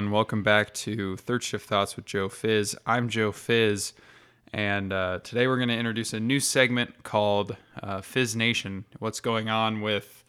Everyone. 0.00 0.14
Welcome 0.14 0.42
back 0.42 0.72
to 0.72 1.18
Third 1.18 1.42
Shift 1.42 1.68
Thoughts 1.68 1.94
with 1.94 2.06
Joe 2.06 2.30
Fizz. 2.30 2.74
I'm 2.86 3.10
Joe 3.10 3.32
Fizz, 3.32 3.92
and 4.50 4.94
uh, 4.94 5.18
today 5.22 5.46
we're 5.46 5.58
going 5.58 5.68
to 5.68 5.76
introduce 5.76 6.14
a 6.14 6.20
new 6.20 6.40
segment 6.40 7.02
called 7.02 7.54
uh, 7.82 8.00
Fizz 8.00 8.34
Nation. 8.34 8.86
What's 8.98 9.20
going 9.20 9.50
on 9.50 9.82
with 9.82 10.24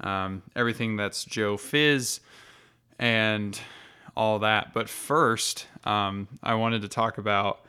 um, 0.00 0.40
everything 0.56 0.96
that's 0.96 1.26
Joe 1.26 1.58
Fizz 1.58 2.20
and 2.98 3.60
all 4.16 4.38
that. 4.38 4.72
But 4.72 4.88
first, 4.88 5.66
um, 5.84 6.26
I 6.42 6.54
wanted 6.54 6.80
to 6.80 6.88
talk 6.88 7.18
about 7.18 7.60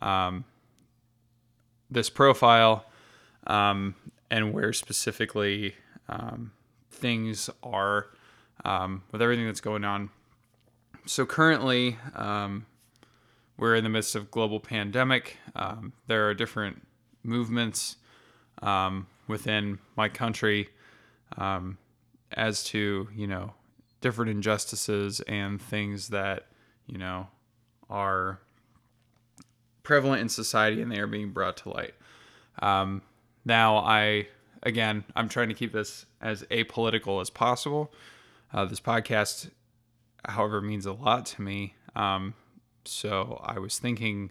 um, 0.00 0.44
this 1.90 2.10
profile 2.10 2.86
um, 3.48 3.96
and 4.30 4.52
where 4.52 4.72
specifically 4.72 5.74
um, 6.08 6.52
things 6.92 7.50
are 7.64 8.06
um, 8.64 9.02
with 9.10 9.20
everything 9.20 9.46
that's 9.46 9.60
going 9.60 9.84
on. 9.84 10.10
So 11.06 11.26
currently, 11.26 11.98
um, 12.14 12.66
we're 13.56 13.74
in 13.74 13.84
the 13.84 13.90
midst 13.90 14.14
of 14.14 14.30
global 14.30 14.60
pandemic. 14.60 15.38
Um, 15.54 15.92
there 16.06 16.28
are 16.28 16.34
different 16.34 16.86
movements 17.22 17.96
um, 18.62 19.06
within 19.26 19.78
my 19.96 20.08
country 20.08 20.68
um, 21.36 21.78
as 22.32 22.64
to 22.64 23.08
you 23.14 23.26
know 23.26 23.54
different 24.00 24.30
injustices 24.30 25.20
and 25.22 25.60
things 25.60 26.08
that 26.08 26.46
you 26.86 26.98
know 26.98 27.28
are 27.90 28.40
prevalent 29.82 30.20
in 30.20 30.28
society 30.28 30.80
and 30.80 30.90
they 30.90 30.98
are 30.98 31.06
being 31.06 31.30
brought 31.30 31.56
to 31.58 31.70
light. 31.70 31.94
Um, 32.60 33.02
now, 33.44 33.76
I 33.76 34.28
again, 34.62 35.04
I'm 35.16 35.28
trying 35.28 35.48
to 35.48 35.54
keep 35.54 35.72
this 35.72 36.06
as 36.20 36.42
apolitical 36.44 37.20
as 37.20 37.30
possible. 37.30 37.92
Uh, 38.52 38.64
this 38.64 38.80
podcast, 38.80 39.50
however, 40.24 40.60
means 40.60 40.86
a 40.86 40.92
lot 40.92 41.26
to 41.26 41.42
me. 41.42 41.74
Um, 41.94 42.34
so 42.84 43.40
I 43.44 43.58
was 43.58 43.78
thinking 43.78 44.30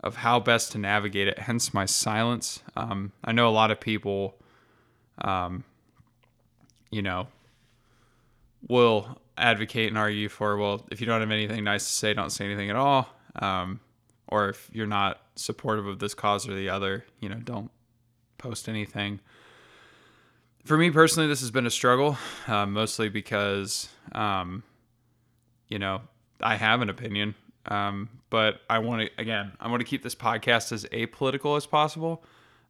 of 0.00 0.16
how 0.16 0.38
best 0.40 0.72
to 0.72 0.78
navigate 0.78 1.28
it, 1.28 1.38
hence 1.38 1.74
my 1.74 1.84
silence. 1.84 2.62
Um, 2.76 3.12
I 3.24 3.32
know 3.32 3.48
a 3.48 3.50
lot 3.50 3.70
of 3.70 3.80
people, 3.80 4.36
um, 5.20 5.64
you 6.90 7.02
know, 7.02 7.28
will 8.68 9.18
advocate 9.36 9.88
and 9.88 9.98
argue 9.98 10.28
for, 10.28 10.56
well, 10.56 10.86
if 10.90 11.00
you 11.00 11.06
don't 11.06 11.20
have 11.20 11.30
anything 11.30 11.64
nice 11.64 11.86
to 11.86 11.92
say, 11.92 12.14
don't 12.14 12.30
say 12.30 12.44
anything 12.44 12.70
at 12.70 12.76
all. 12.76 13.08
Um, 13.36 13.80
or 14.28 14.50
if 14.50 14.68
you're 14.72 14.86
not 14.86 15.20
supportive 15.36 15.86
of 15.86 15.98
this 15.98 16.14
cause 16.14 16.48
or 16.48 16.54
the 16.54 16.68
other, 16.68 17.04
you 17.20 17.28
know, 17.28 17.36
don't 17.36 17.70
post 18.36 18.68
anything. 18.68 19.20
For 20.64 20.76
me 20.76 20.90
personally, 20.90 21.28
this 21.28 21.40
has 21.40 21.50
been 21.50 21.66
a 21.66 21.70
struggle, 21.70 22.18
uh, 22.46 22.66
mostly 22.66 23.08
because, 23.08 23.88
um, 24.12 24.62
you 25.68 25.78
know, 25.78 26.02
I 26.40 26.56
have 26.56 26.82
an 26.82 26.90
opinion, 26.90 27.34
um, 27.66 28.08
but 28.30 28.60
I 28.68 28.78
want 28.78 29.02
to, 29.02 29.20
again, 29.20 29.52
I 29.60 29.68
want 29.68 29.80
to 29.80 29.86
keep 29.86 30.02
this 30.02 30.14
podcast 30.14 30.72
as 30.72 30.84
apolitical 30.86 31.56
as 31.56 31.66
possible, 31.66 32.24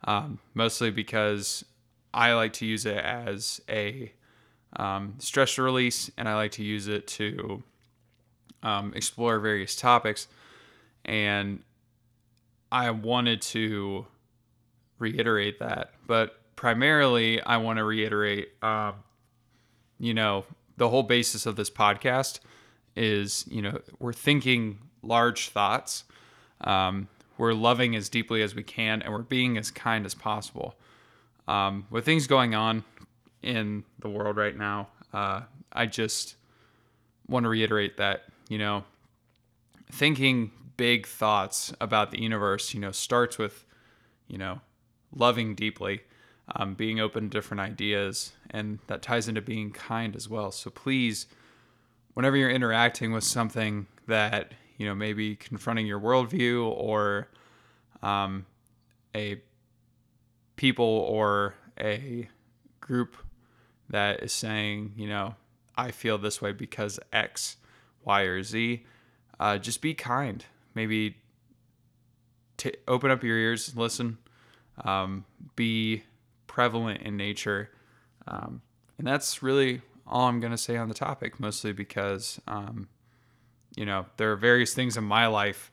um, 0.05 0.39
mostly 0.55 0.91
because 0.91 1.65
I 2.13 2.33
like 2.33 2.55
to 2.55 2.67
use 2.67 2.87
it 2.87 2.97
as 2.97 3.61
a 3.69 4.13
um, 4.77 5.15
stress 5.19 5.59
release 5.59 6.11
and 6.17 6.29
I 6.29 6.35
like 6.35 6.53
to 6.53 6.65
use 6.65 6.89
it 6.89 7.07
to 7.09 7.63
um, 8.63 8.93
explore 8.95 9.39
various 9.39 9.77
topics. 9.77 10.29
And 11.05 11.63
I 12.71 12.91
wanted 12.91 13.41
to 13.43 14.07
reiterate 14.99 15.61
that, 15.61 15.93
but 16.07 16.35
primarily 16.57 17.41
I 17.41 17.59
want 17.59 17.79
to 17.79 17.85
reiterate, 17.85 18.49
um, 18.63 18.95
you 19.99 20.13
know, 20.13 20.45
the 20.77 20.89
whole 20.89 21.03
basis 21.03 21.47
of 21.47 21.57
this 21.57 21.71
podcast 21.71 22.41
is, 22.99 23.45
you 23.49 23.63
know, 23.63 23.81
we're 23.99 24.13
thinking 24.13 24.79
large 25.03 25.51
thoughts. 25.51 26.05
Um, 26.61 27.09
we're 27.39 27.55
loving 27.55 27.95
as 27.95 28.09
deeply 28.09 28.43
as 28.43 28.55
we 28.55 28.65
can, 28.65 29.01
and 29.03 29.13
we're 29.13 29.23
being 29.23 29.57
as 29.57 29.71
kind 29.71 30.05
as 30.05 30.15
possible. 30.15 30.75
Um, 31.47 31.87
with 31.91 32.05
things 32.05 32.27
going 32.27 32.55
on 32.55 32.85
in 33.43 33.85
the 34.01 34.11
world 34.11 34.37
right 34.37 34.57
now, 34.57 34.89
uh, 35.13 35.43
I 35.73 35.87
just 35.87 36.35
want 37.29 37.45
to 37.45 37.49
reiterate 37.49 37.97
that, 37.99 38.25
you 38.49 38.59
know, 38.59 38.85
thinking 39.93 40.51
big 40.77 41.07
thoughts 41.07 41.73
about 41.81 42.11
the 42.11 42.21
universe, 42.21 42.75
you 42.75 42.81
know, 42.81 42.93
starts 42.93 43.39
with, 43.39 43.65
you 44.27 44.37
know, 44.37 44.61
loving 45.15 45.55
deeply, 45.55 46.01
um, 46.57 46.75
being 46.75 47.01
open 47.01 47.25
to 47.25 47.29
different 47.31 47.61
ideas, 47.61 48.33
and 48.51 48.79
that 48.89 49.03
ties 49.03 49.29
into 49.29 49.41
being 49.41 49.71
kind 49.71 50.17
as 50.17 50.29
well. 50.29 50.51
So 50.51 50.71
please, 50.71 51.27
whenever 52.19 52.37
you're 52.37 52.51
interacting 52.51 53.13
with 53.13 53.23
something 53.23 53.87
that, 54.09 54.53
you 54.77 54.85
know, 54.85 54.93
maybe 54.93 55.37
confronting 55.37 55.87
your 55.87 56.01
worldview 56.01 56.69
or 56.69 57.29
um, 58.03 58.45
a 59.15 59.41
people 60.57 60.85
or 60.85 61.55
a 61.79 62.29
group 62.81 63.15
that 63.89 64.21
is 64.21 64.33
saying, 64.33 64.93
you 64.97 65.09
know, 65.09 65.33
I 65.77 65.93
feel 65.93 66.19
this 66.19 66.43
way 66.43 66.51
because 66.51 66.99
X, 67.13 67.57
Y, 68.03 68.23
or 68.23 68.43
Z, 68.43 68.85
uh, 69.39 69.59
just 69.59 69.81
be 69.81 69.95
kind 69.95 70.45
maybe 70.75 71.19
t- 72.57 72.75
open 72.89 73.13
up 73.13 73.23
your 73.23 73.37
ears, 73.37 73.77
listen, 73.77 74.19
um, 74.85 75.25
be 75.55 76.03
prevalent 76.49 77.01
in 77.03 77.17
nature. 77.17 77.71
Um, 78.27 78.61
and 78.99 79.07
that's 79.07 79.41
really 79.41 79.83
all 80.09 80.29
I'm 80.29 80.41
going 80.41 80.53
to 80.53 80.59
say 80.59 80.77
on 80.77 80.89
the 80.89 80.95
topic, 80.95 81.39
mostly 81.39 81.73
because, 81.73 82.41
um, 82.47 82.89
you 83.77 83.85
know, 83.87 84.07
there 84.17 84.33
are 84.33 84.37
various 84.37 84.75
things 84.75 84.97
in 84.97 85.05
my 85.05 85.27
life 85.27 85.71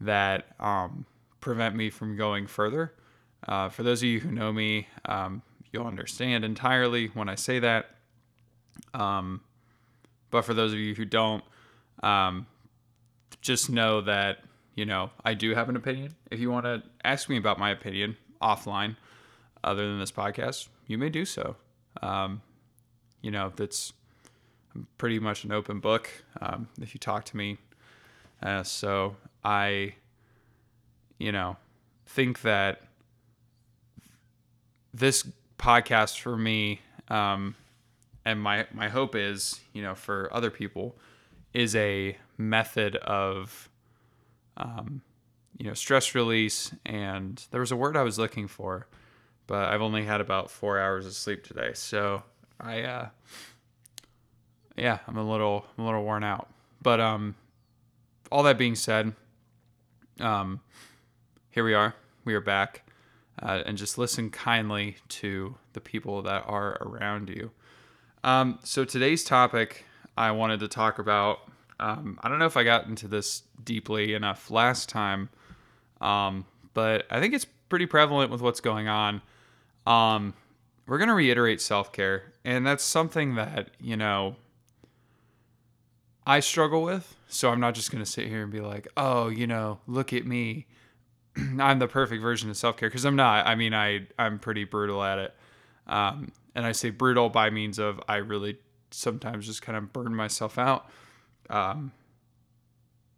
that 0.00 0.46
um, 0.60 1.06
prevent 1.40 1.74
me 1.74 1.90
from 1.90 2.16
going 2.16 2.46
further. 2.46 2.94
Uh, 3.46 3.68
for 3.68 3.82
those 3.82 4.02
of 4.02 4.08
you 4.08 4.20
who 4.20 4.30
know 4.30 4.52
me, 4.52 4.88
um, 5.04 5.42
you'll 5.72 5.86
understand 5.86 6.44
entirely 6.44 7.06
when 7.08 7.28
I 7.28 7.34
say 7.34 7.58
that. 7.60 7.90
Um, 8.94 9.40
but 10.30 10.42
for 10.42 10.54
those 10.54 10.72
of 10.72 10.78
you 10.78 10.94
who 10.94 11.04
don't, 11.04 11.44
um, 12.02 12.46
just 13.40 13.70
know 13.70 14.00
that 14.02 14.38
you 14.74 14.84
know 14.84 15.10
I 15.24 15.34
do 15.34 15.54
have 15.54 15.68
an 15.68 15.76
opinion. 15.76 16.14
If 16.30 16.40
you 16.40 16.50
want 16.50 16.66
to 16.66 16.82
ask 17.04 17.28
me 17.28 17.36
about 17.36 17.58
my 17.58 17.70
opinion 17.70 18.16
offline, 18.42 18.96
other 19.64 19.86
than 19.88 19.98
this 19.98 20.12
podcast, 20.12 20.68
you 20.86 20.98
may 20.98 21.08
do 21.08 21.24
so. 21.24 21.56
Um, 22.02 22.42
you 23.20 23.30
know 23.30 23.52
that's 23.54 23.92
pretty 24.96 25.18
much 25.18 25.44
an 25.44 25.52
open 25.52 25.80
book. 25.80 26.10
Um, 26.40 26.68
if 26.80 26.94
you 26.94 26.98
talk 26.98 27.24
to 27.26 27.36
me, 27.36 27.58
uh, 28.42 28.62
so 28.62 29.16
I, 29.44 29.94
you 31.18 31.32
know, 31.32 31.56
think 32.06 32.42
that 32.42 32.82
this 34.94 35.28
podcast 35.58 36.20
for 36.20 36.36
me, 36.36 36.80
um, 37.08 37.54
and 38.24 38.40
my 38.40 38.66
my 38.72 38.88
hope 38.88 39.14
is, 39.14 39.60
you 39.72 39.82
know, 39.82 39.94
for 39.94 40.28
other 40.32 40.50
people, 40.50 40.96
is 41.52 41.74
a 41.74 42.16
method 42.36 42.96
of 42.96 43.68
um, 44.56 45.02
you 45.58 45.66
know 45.66 45.74
stress 45.74 46.14
release 46.14 46.72
and 46.86 47.44
there 47.50 47.60
was 47.60 47.72
a 47.72 47.76
word 47.76 47.96
i 47.96 48.02
was 48.02 48.18
looking 48.18 48.46
for 48.46 48.86
but 49.46 49.68
i've 49.68 49.82
only 49.82 50.04
had 50.04 50.20
about 50.20 50.50
four 50.50 50.78
hours 50.78 51.04
of 51.04 51.12
sleep 51.12 51.44
today 51.44 51.72
so 51.74 52.22
i 52.60 52.82
uh 52.82 53.08
yeah 54.76 54.98
i'm 55.06 55.16
a 55.16 55.28
little 55.28 55.64
I'm 55.76 55.84
a 55.84 55.86
little 55.86 56.04
worn 56.04 56.24
out. 56.24 56.48
But 56.82 57.00
um 57.00 57.34
all 58.30 58.42
that 58.44 58.58
being 58.58 58.74
said 58.74 59.12
um 60.20 60.60
here 61.50 61.64
we 61.64 61.74
are. 61.74 61.94
We 62.24 62.34
are 62.34 62.40
back. 62.40 62.82
Uh, 63.40 63.62
and 63.66 63.78
just 63.78 63.98
listen 63.98 64.30
kindly 64.30 64.96
to 65.08 65.54
the 65.72 65.80
people 65.80 66.22
that 66.22 66.44
are 66.46 66.76
around 66.80 67.28
you. 67.28 67.50
Um 68.24 68.58
so 68.62 68.84
today's 68.84 69.24
topic 69.24 69.84
i 70.16 70.30
wanted 70.32 70.60
to 70.60 70.68
talk 70.68 70.98
about 70.98 71.48
um, 71.80 72.18
I 72.22 72.28
don't 72.28 72.38
know 72.38 72.46
if 72.46 72.56
I 72.56 72.64
got 72.64 72.86
into 72.86 73.06
this 73.06 73.42
deeply 73.62 74.14
enough 74.14 74.50
last 74.50 74.88
time, 74.88 75.28
um, 76.00 76.44
but 76.74 77.06
I 77.10 77.20
think 77.20 77.34
it's 77.34 77.46
pretty 77.68 77.86
prevalent 77.86 78.30
with 78.30 78.40
what's 78.40 78.60
going 78.60 78.88
on. 78.88 79.22
Um, 79.86 80.34
we're 80.86 80.98
going 80.98 81.08
to 81.08 81.14
reiterate 81.14 81.60
self 81.60 81.92
care, 81.92 82.32
and 82.48 82.66
that's 82.66 82.82
something 82.82 83.34
that, 83.34 83.72
you 83.78 83.94
know, 83.94 84.36
I 86.26 86.40
struggle 86.40 86.82
with. 86.82 87.14
So 87.26 87.50
I'm 87.50 87.60
not 87.60 87.74
just 87.74 87.90
going 87.90 88.02
to 88.02 88.10
sit 88.10 88.26
here 88.26 88.42
and 88.42 88.50
be 88.50 88.62
like, 88.62 88.88
oh, 88.96 89.28
you 89.28 89.46
know, 89.46 89.80
look 89.86 90.14
at 90.14 90.24
me. 90.24 90.66
I'm 91.60 91.78
the 91.78 91.86
perfect 91.86 92.22
version 92.22 92.48
of 92.48 92.56
self 92.56 92.78
care 92.78 92.88
because 92.88 93.04
I'm 93.04 93.16
not. 93.16 93.46
I 93.46 93.54
mean, 93.54 93.74
I, 93.74 94.06
I'm 94.18 94.38
pretty 94.38 94.64
brutal 94.64 95.04
at 95.04 95.18
it. 95.18 95.34
Um, 95.86 96.32
and 96.54 96.64
I 96.64 96.72
say 96.72 96.88
brutal 96.88 97.28
by 97.28 97.50
means 97.50 97.78
of 97.78 98.00
I 98.08 98.16
really 98.16 98.56
sometimes 98.90 99.44
just 99.44 99.60
kind 99.60 99.76
of 99.76 99.92
burn 99.92 100.14
myself 100.14 100.56
out 100.56 100.88
um, 101.50 101.92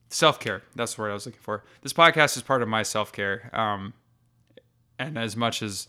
self 0.08 0.40
care. 0.40 0.62
That's 0.74 0.94
the 0.94 1.02
word 1.02 1.10
I 1.10 1.14
was 1.14 1.26
looking 1.26 1.40
for. 1.40 1.62
This 1.82 1.92
podcast 1.92 2.36
is 2.36 2.42
part 2.42 2.62
of 2.62 2.68
my 2.68 2.82
self 2.82 3.12
care. 3.12 3.48
Um, 3.52 3.94
and 4.98 5.16
as 5.16 5.36
much 5.36 5.62
as 5.62 5.86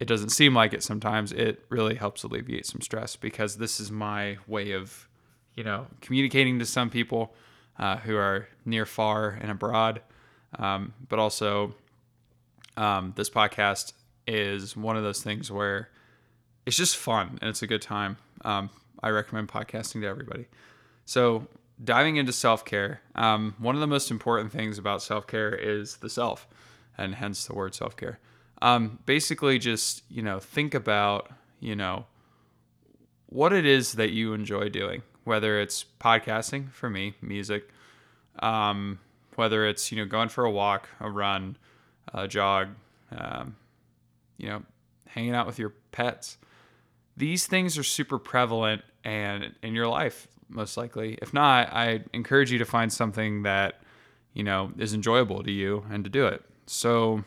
it 0.00 0.06
doesn't 0.06 0.30
seem 0.30 0.54
like 0.54 0.72
it 0.72 0.82
sometimes, 0.82 1.32
it 1.32 1.64
really 1.68 1.94
helps 1.94 2.22
alleviate 2.22 2.66
some 2.66 2.80
stress 2.80 3.16
because 3.16 3.56
this 3.56 3.80
is 3.80 3.90
my 3.90 4.38
way 4.46 4.72
of 4.72 5.08
you 5.54 5.64
know, 5.64 5.86
communicating 6.00 6.58
to 6.58 6.66
some 6.66 6.90
people 6.90 7.34
uh, 7.78 7.96
who 7.98 8.16
are 8.16 8.48
near, 8.64 8.86
far, 8.86 9.38
and 9.40 9.50
abroad. 9.50 10.00
Um, 10.58 10.92
but 11.08 11.18
also, 11.18 11.74
um, 12.76 13.12
this 13.16 13.30
podcast 13.30 13.92
is 14.26 14.76
one 14.76 14.96
of 14.96 15.02
those 15.02 15.22
things 15.22 15.50
where 15.50 15.90
it's 16.66 16.76
just 16.76 16.96
fun 16.96 17.38
and 17.40 17.50
it's 17.50 17.62
a 17.62 17.66
good 17.66 17.82
time. 17.82 18.16
Um, 18.44 18.70
I 19.02 19.10
recommend 19.10 19.48
podcasting 19.48 20.00
to 20.00 20.06
everybody. 20.06 20.46
So, 21.04 21.46
diving 21.82 22.16
into 22.16 22.32
self 22.32 22.64
care, 22.64 23.00
um, 23.14 23.54
one 23.58 23.74
of 23.74 23.80
the 23.80 23.86
most 23.86 24.10
important 24.10 24.52
things 24.52 24.78
about 24.78 25.02
self 25.02 25.26
care 25.26 25.54
is 25.54 25.96
the 25.96 26.08
self, 26.08 26.48
and 26.96 27.16
hence 27.16 27.46
the 27.46 27.54
word 27.54 27.74
self 27.74 27.96
care. 27.96 28.18
Um, 28.64 28.98
basically, 29.04 29.58
just 29.58 30.02
you 30.08 30.22
know, 30.22 30.40
think 30.40 30.72
about 30.72 31.30
you 31.60 31.76
know 31.76 32.06
what 33.26 33.52
it 33.52 33.66
is 33.66 33.92
that 33.92 34.10
you 34.10 34.32
enjoy 34.32 34.70
doing, 34.70 35.02
whether 35.24 35.60
it's 35.60 35.84
podcasting 36.00 36.72
for 36.72 36.88
me, 36.88 37.14
music, 37.20 37.68
um, 38.38 38.98
whether 39.34 39.66
it's 39.66 39.92
you 39.92 39.98
know 39.98 40.06
going 40.06 40.30
for 40.30 40.46
a 40.46 40.50
walk, 40.50 40.88
a 40.98 41.10
run, 41.10 41.58
a 42.14 42.26
jog, 42.26 42.68
um, 43.14 43.54
you 44.38 44.48
know, 44.48 44.62
hanging 45.08 45.34
out 45.34 45.46
with 45.46 45.58
your 45.58 45.74
pets. 45.92 46.38
These 47.18 47.46
things 47.46 47.76
are 47.76 47.84
super 47.84 48.18
prevalent 48.18 48.80
and 49.04 49.52
in 49.62 49.74
your 49.74 49.88
life 49.88 50.26
most 50.48 50.78
likely. 50.78 51.18
If 51.20 51.34
not, 51.34 51.70
I 51.70 52.04
encourage 52.14 52.50
you 52.50 52.58
to 52.58 52.64
find 52.64 52.90
something 52.90 53.42
that 53.42 53.82
you 54.32 54.42
know 54.42 54.72
is 54.78 54.94
enjoyable 54.94 55.42
to 55.42 55.52
you 55.52 55.84
and 55.90 56.02
to 56.04 56.08
do 56.08 56.26
it. 56.26 56.42
So, 56.66 57.24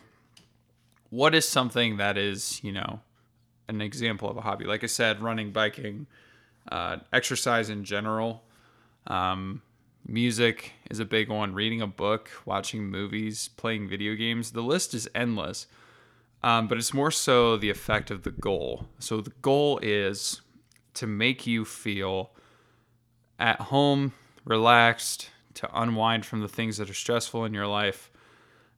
what 1.10 1.34
is 1.34 1.48
something 1.48 1.96
that 1.96 2.18
is 2.18 2.62
you 2.62 2.72
know 2.72 3.00
an 3.68 3.80
example 3.80 4.30
of 4.30 4.36
a 4.36 4.40
hobby? 4.40 4.64
Like 4.64 4.82
I 4.84 4.88
said, 4.88 5.20
running, 5.20 5.52
biking, 5.52 6.06
uh, 6.70 6.98
exercise 7.12 7.70
in 7.70 7.84
general. 7.84 8.42
Um, 9.06 9.62
music 10.06 10.72
is 10.90 11.00
a 11.00 11.04
big 11.04 11.28
one. 11.28 11.54
Reading 11.54 11.82
a 11.82 11.86
book, 11.86 12.30
watching 12.44 12.84
movies, 12.84 13.48
playing 13.56 13.88
video 13.88 14.14
games. 14.14 14.52
The 14.52 14.62
list 14.62 14.94
is 14.94 15.08
endless. 15.14 15.66
Um, 16.42 16.68
but 16.68 16.78
it's 16.78 16.94
more 16.94 17.10
so 17.10 17.56
the 17.56 17.70
effect 17.70 18.10
of 18.10 18.22
the 18.22 18.30
goal. 18.30 18.86
So 19.00 19.20
the 19.20 19.32
goal 19.42 19.80
is 19.82 20.40
to 20.94 21.06
make 21.06 21.46
you 21.46 21.64
feel 21.64 22.30
at 23.38 23.60
home, 23.60 24.12
relaxed, 24.44 25.30
to 25.54 25.68
unwind 25.80 26.24
from 26.24 26.40
the 26.40 26.48
things 26.48 26.76
that 26.76 26.88
are 26.88 26.94
stressful 26.94 27.44
in 27.44 27.54
your 27.54 27.66
life. 27.66 28.10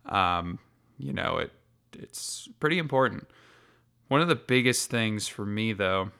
Um, 0.07 0.59
you 0.99 1.13
know, 1.13 1.39
it 1.39 1.53
it's 1.99 2.49
pretty 2.61 2.79
important. 2.79 3.29
One 4.09 4.21
of 4.21 4.29
the 4.29 4.37
biggest 4.37 4.91
things 4.91 5.29
for 5.29 5.47
me 5.47 5.73
though 5.73 6.11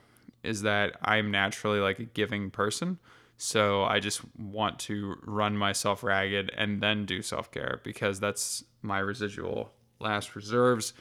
is 0.43 0.63
that 0.63 0.97
I'm 1.03 1.31
naturally 1.31 1.79
like 1.79 1.99
a 1.99 2.05
giving 2.05 2.49
person. 2.49 2.99
So 3.37 3.83
I 3.83 3.99
just 3.99 4.21
want 4.37 4.79
to 4.79 5.15
run 5.23 5.57
myself 5.57 6.03
ragged 6.03 6.51
and 6.55 6.81
then 6.81 7.05
do 7.05 7.21
self-care 7.21 7.81
because 7.83 8.19
that's 8.19 8.63
my 8.81 8.99
residual 8.99 9.71
last 9.99 10.35
reserves. 10.35 10.93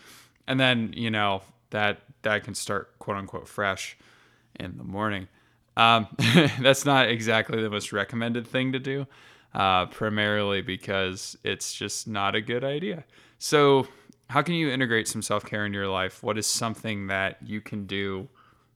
And 0.46 0.58
then, 0.58 0.92
you 0.96 1.10
know, 1.10 1.42
that 1.70 2.00
that 2.22 2.44
can 2.44 2.54
start 2.54 2.98
quote 2.98 3.16
unquote 3.16 3.48
fresh 3.48 3.96
in 4.58 4.76
the 4.76 4.84
morning. 4.84 5.28
Um, 5.76 6.08
that's 6.60 6.84
not 6.84 7.08
exactly 7.08 7.62
the 7.62 7.70
most 7.70 7.92
recommended 7.92 8.46
thing 8.46 8.72
to 8.72 8.78
do, 8.78 9.06
uh, 9.54 9.86
primarily 9.86 10.62
because 10.62 11.36
it's 11.44 11.72
just 11.72 12.08
not 12.08 12.34
a 12.34 12.40
good 12.40 12.64
idea. 12.64 13.04
So, 13.38 13.86
how 14.30 14.42
can 14.42 14.54
you 14.54 14.70
integrate 14.70 15.08
some 15.08 15.22
self 15.22 15.44
care 15.44 15.66
into 15.66 15.76
your 15.76 15.88
life? 15.88 16.22
What 16.22 16.38
is 16.38 16.46
something 16.46 17.08
that 17.08 17.38
you 17.44 17.60
can 17.60 17.86
do, 17.86 18.28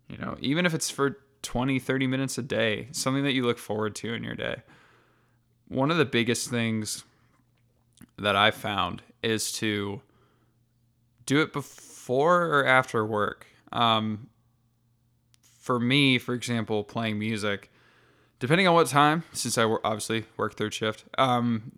you 0.08 0.18
know, 0.18 0.36
even 0.40 0.66
if 0.66 0.74
it's 0.74 0.90
for 0.90 1.18
20, 1.42 1.78
30 1.78 2.06
minutes 2.08 2.36
a 2.38 2.42
day, 2.42 2.88
something 2.90 3.22
that 3.22 3.34
you 3.34 3.44
look 3.44 3.58
forward 3.58 3.94
to 3.96 4.12
in 4.12 4.24
your 4.24 4.34
day? 4.34 4.62
One 5.68 5.92
of 5.92 5.96
the 5.96 6.04
biggest 6.04 6.50
things 6.50 7.04
that 8.18 8.34
I 8.34 8.50
found 8.50 9.02
is 9.22 9.52
to 9.52 10.02
do 11.24 11.40
it 11.40 11.52
before 11.52 12.46
or 12.46 12.66
after 12.66 13.06
work. 13.06 13.46
Um, 13.70 14.28
for 15.60 15.78
me, 15.78 16.18
for 16.18 16.34
example, 16.34 16.82
playing 16.82 17.18
music, 17.18 17.70
depending 18.40 18.66
on 18.66 18.74
what 18.74 18.88
time, 18.88 19.22
since 19.32 19.56
I 19.56 19.62
obviously 19.62 20.26
work 20.36 20.56
third 20.56 20.74
shift, 20.74 21.04
um, 21.16 21.70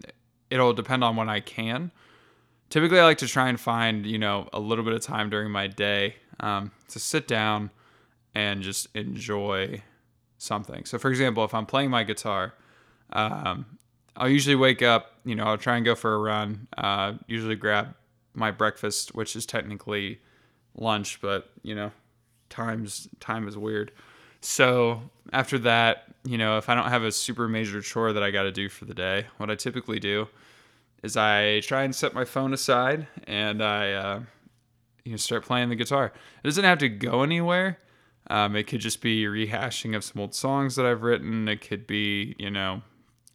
it'll 0.49 0.73
depend 0.73 1.05
on 1.05 1.14
when 1.14 1.28
I 1.28 1.40
can. 1.40 1.93
Typically, 2.68 2.98
I 2.98 3.04
like 3.04 3.18
to 3.18 3.28
try 3.28 3.48
and 3.48 3.58
find, 3.58 4.04
you 4.04 4.18
know, 4.18 4.48
a 4.52 4.60
little 4.60 4.84
bit 4.84 4.92
of 4.92 5.00
time 5.00 5.30
during 5.30 5.50
my 5.50 5.66
day 5.66 6.16
um, 6.40 6.72
to 6.88 6.98
sit 6.98 7.28
down 7.28 7.70
and 8.34 8.62
just 8.62 8.88
enjoy 8.94 9.82
something. 10.38 10.84
So, 10.84 10.98
for 10.98 11.08
example, 11.08 11.44
if 11.44 11.54
I'm 11.54 11.66
playing 11.66 11.90
my 11.90 12.02
guitar, 12.02 12.54
um, 13.12 13.66
I'll 14.16 14.28
usually 14.28 14.56
wake 14.56 14.82
up, 14.82 15.12
you 15.24 15.34
know, 15.34 15.44
I'll 15.44 15.58
try 15.58 15.76
and 15.76 15.84
go 15.84 15.94
for 15.94 16.14
a 16.14 16.18
run, 16.18 16.66
uh, 16.76 17.14
usually 17.26 17.56
grab 17.56 17.94
my 18.34 18.50
breakfast, 18.50 19.14
which 19.14 19.36
is 19.36 19.46
technically 19.46 20.20
lunch, 20.74 21.20
but, 21.20 21.50
you 21.62 21.74
know, 21.74 21.92
times 22.49 23.08
time 23.20 23.49
is 23.49 23.56
weird. 23.56 23.92
So 24.40 25.02
after 25.32 25.58
that, 25.61 26.04
you 26.25 26.38
know, 26.38 26.58
if 26.58 26.68
I 26.68 26.75
don't 26.75 26.88
have 26.88 27.04
a 27.04 27.12
super 27.12 27.49
major 27.49 27.80
chore 27.80 28.12
that 28.12 28.23
I 28.23 28.30
got 28.30 28.42
to 28.42 28.52
do 28.52 28.68
for 28.68 28.85
the 28.85 28.94
day, 28.94 29.26
what 29.38 29.50
I 29.50 29.54
typically 29.54 30.00
do 30.00 30.28
is 31.03 31.17
I 31.17 31.61
try 31.61 31.83
and 31.83 31.95
set 31.95 32.15
my 32.15 32.25
phone 32.25 32.53
aside 32.53 33.07
and 33.26 33.62
I, 33.62 33.93
uh, 33.93 34.21
you 35.05 35.12
know, 35.12 35.17
start 35.17 35.45
playing 35.45 35.69
the 35.69 35.76
guitar. 35.76 36.07
It 36.43 36.47
doesn't 36.47 36.65
have 36.65 36.79
to 36.79 36.88
go 36.88 37.23
anywhere. 37.23 37.79
Um, 38.29 38.57
it 38.57 38.67
could 38.67 38.81
just 38.81 39.00
be 39.00 39.25
rehashing 39.25 39.95
of 39.95 40.03
some 40.03 40.21
old 40.21 40.35
songs 40.35 40.76
that 40.76 40.85
I've 40.85 41.03
written. 41.03 41.49
It 41.49 41.61
could 41.61 41.87
be, 41.87 42.35
you 42.38 42.50
know, 42.50 42.83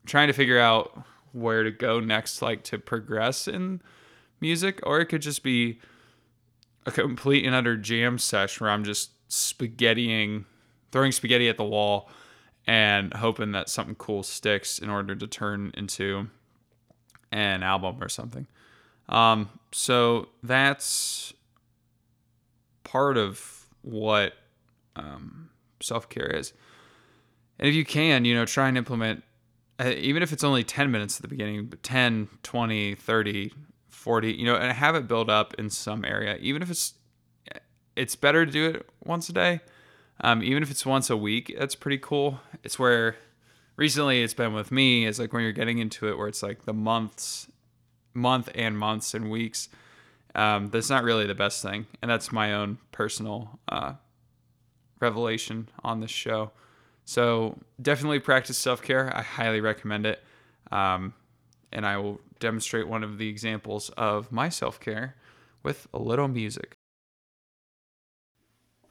trying 0.05 0.27
to 0.27 0.33
figure 0.33 0.59
out 0.59 1.05
where 1.31 1.63
to 1.63 1.71
go 1.71 1.99
next, 1.99 2.41
like 2.41 2.63
to 2.63 2.77
progress 2.77 3.47
in 3.47 3.81
music, 4.41 4.79
or 4.83 4.99
it 4.99 5.05
could 5.05 5.21
just 5.21 5.43
be 5.43 5.79
a 6.85 6.91
complete 6.91 7.45
and 7.45 7.55
utter 7.55 7.77
jam 7.77 8.17
session 8.17 8.65
where 8.65 8.73
I'm 8.73 8.83
just 8.83 9.11
spaghettiing, 9.29 10.45
throwing 10.91 11.11
spaghetti 11.11 11.47
at 11.47 11.57
the 11.57 11.63
wall 11.63 12.09
and 12.67 13.13
hoping 13.13 13.53
that 13.53 13.69
something 13.69 13.95
cool 13.95 14.23
sticks 14.23 14.77
in 14.77 14.89
order 14.89 15.15
to 15.15 15.27
turn 15.27 15.71
into 15.75 16.27
an 17.31 17.63
album 17.63 17.97
or 18.01 18.09
something. 18.09 18.47
Um, 19.09 19.49
so 19.71 20.29
that's 20.43 21.33
part 22.83 23.17
of 23.17 23.67
what 23.81 24.33
um, 24.95 25.49
self 25.81 26.09
care 26.09 26.27
is. 26.27 26.53
And 27.59 27.67
if 27.67 27.75
you 27.75 27.85
can, 27.85 28.25
you 28.25 28.33
know, 28.33 28.45
try 28.45 28.67
and 28.67 28.77
implement, 28.77 29.23
uh, 29.79 29.93
even 29.97 30.23
if 30.23 30.33
it's 30.33 30.43
only 30.43 30.63
10 30.63 30.91
minutes 30.91 31.17
at 31.17 31.21
the 31.21 31.27
beginning, 31.27 31.67
but 31.67 31.83
10, 31.83 32.27
20, 32.43 32.95
30, 32.95 33.53
40, 33.89 34.31
you 34.33 34.45
know, 34.45 34.55
and 34.55 34.71
have 34.71 34.95
it 34.95 35.07
build 35.07 35.29
up 35.29 35.53
in 35.55 35.69
some 35.69 36.03
area, 36.03 36.37
even 36.39 36.61
if 36.61 36.69
it's 36.69 36.93
it's 37.95 38.15
better 38.15 38.45
to 38.45 38.51
do 38.51 38.69
it 38.69 38.89
once 39.03 39.29
a 39.29 39.33
day. 39.33 39.59
Um, 40.21 40.41
even 40.43 40.63
if 40.63 40.71
it's 40.71 40.85
once 40.85 41.09
a 41.09 41.17
week, 41.17 41.53
that's 41.57 41.75
pretty 41.75 41.97
cool. 41.97 42.39
It's 42.63 42.77
where 42.79 43.15
recently 43.75 44.23
it's 44.23 44.33
been 44.33 44.53
with 44.53 44.71
me 44.71 45.05
is 45.05 45.19
like 45.19 45.33
when 45.33 45.43
you're 45.43 45.51
getting 45.51 45.79
into 45.79 46.07
it 46.07 46.17
where 46.17 46.27
it's 46.27 46.43
like 46.43 46.65
the 46.65 46.73
months, 46.73 47.47
month 48.13 48.49
and 48.55 48.77
months 48.77 49.13
and 49.13 49.29
weeks. 49.29 49.69
Um, 50.33 50.69
that's 50.69 50.89
not 50.89 51.03
really 51.03 51.27
the 51.27 51.35
best 51.35 51.61
thing, 51.61 51.87
and 52.01 52.09
that's 52.09 52.31
my 52.31 52.53
own 52.53 52.77
personal 52.93 53.59
uh, 53.67 53.93
revelation 55.01 55.67
on 55.83 55.99
this 55.99 56.11
show. 56.11 56.51
So 57.03 57.59
definitely 57.81 58.19
practice 58.19 58.57
self 58.57 58.81
care. 58.81 59.11
I 59.15 59.21
highly 59.21 59.59
recommend 59.59 60.05
it. 60.05 60.23
Um, 60.71 61.13
and 61.71 61.85
I 61.85 61.97
will 61.97 62.19
demonstrate 62.39 62.87
one 62.87 63.03
of 63.03 63.17
the 63.17 63.27
examples 63.27 63.89
of 63.91 64.31
my 64.31 64.49
self 64.49 64.79
care 64.79 65.15
with 65.63 65.87
a 65.93 65.99
little 65.99 66.27
music. 66.27 66.75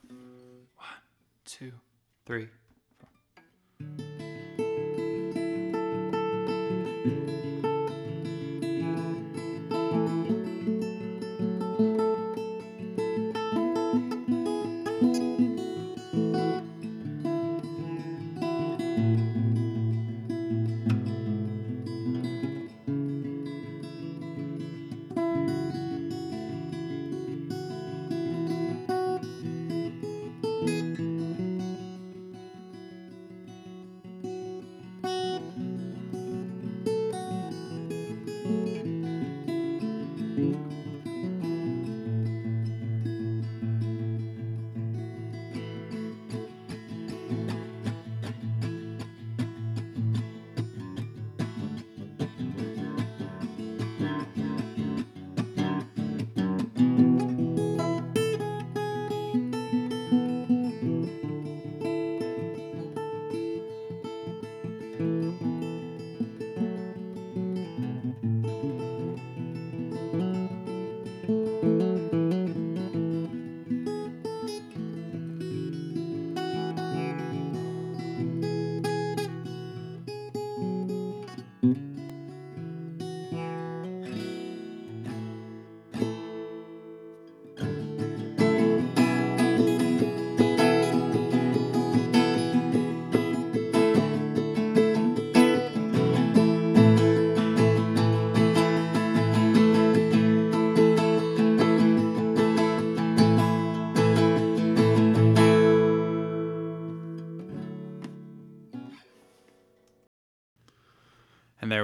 One, 0.07 0.87
two, 1.45 1.73
three. 2.25 2.49
Four. 2.99 4.05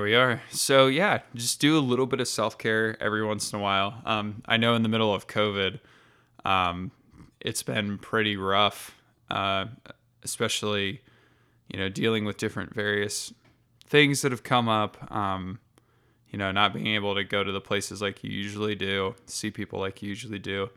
We 0.07 0.15
are. 0.15 0.41
So 0.51 0.87
yeah, 0.87 1.19
just 1.35 1.59
do 1.59 1.77
a 1.77 1.81
little 1.81 2.05
bit 2.05 2.21
of 2.21 2.29
self 2.29 2.57
care 2.57 2.95
every 3.03 3.25
once 3.25 3.51
in 3.51 3.59
a 3.59 3.61
while. 3.61 4.01
Um, 4.05 4.41
I 4.45 4.55
know 4.55 4.73
in 4.73 4.81
the 4.81 4.87
middle 4.87 5.13
of 5.13 5.27
COVID, 5.27 5.81
um, 6.45 6.91
it's 7.41 7.61
been 7.61 7.97
pretty 7.97 8.37
rough, 8.37 8.95
uh, 9.29 9.65
especially 10.23 11.01
you 11.67 11.77
know 11.77 11.89
dealing 11.89 12.23
with 12.23 12.37
different 12.37 12.73
various 12.73 13.33
things 13.85 14.21
that 14.21 14.31
have 14.31 14.43
come 14.43 14.69
up. 14.69 15.11
Um, 15.11 15.59
you 16.29 16.39
know, 16.39 16.53
not 16.53 16.73
being 16.73 16.87
able 16.87 17.13
to 17.15 17.25
go 17.25 17.43
to 17.43 17.51
the 17.51 17.59
places 17.59 18.01
like 18.01 18.23
you 18.23 18.31
usually 18.31 18.75
do, 18.75 19.13
see 19.25 19.51
people 19.51 19.81
like 19.81 20.01
you 20.01 20.07
usually 20.07 20.39
do. 20.39 20.69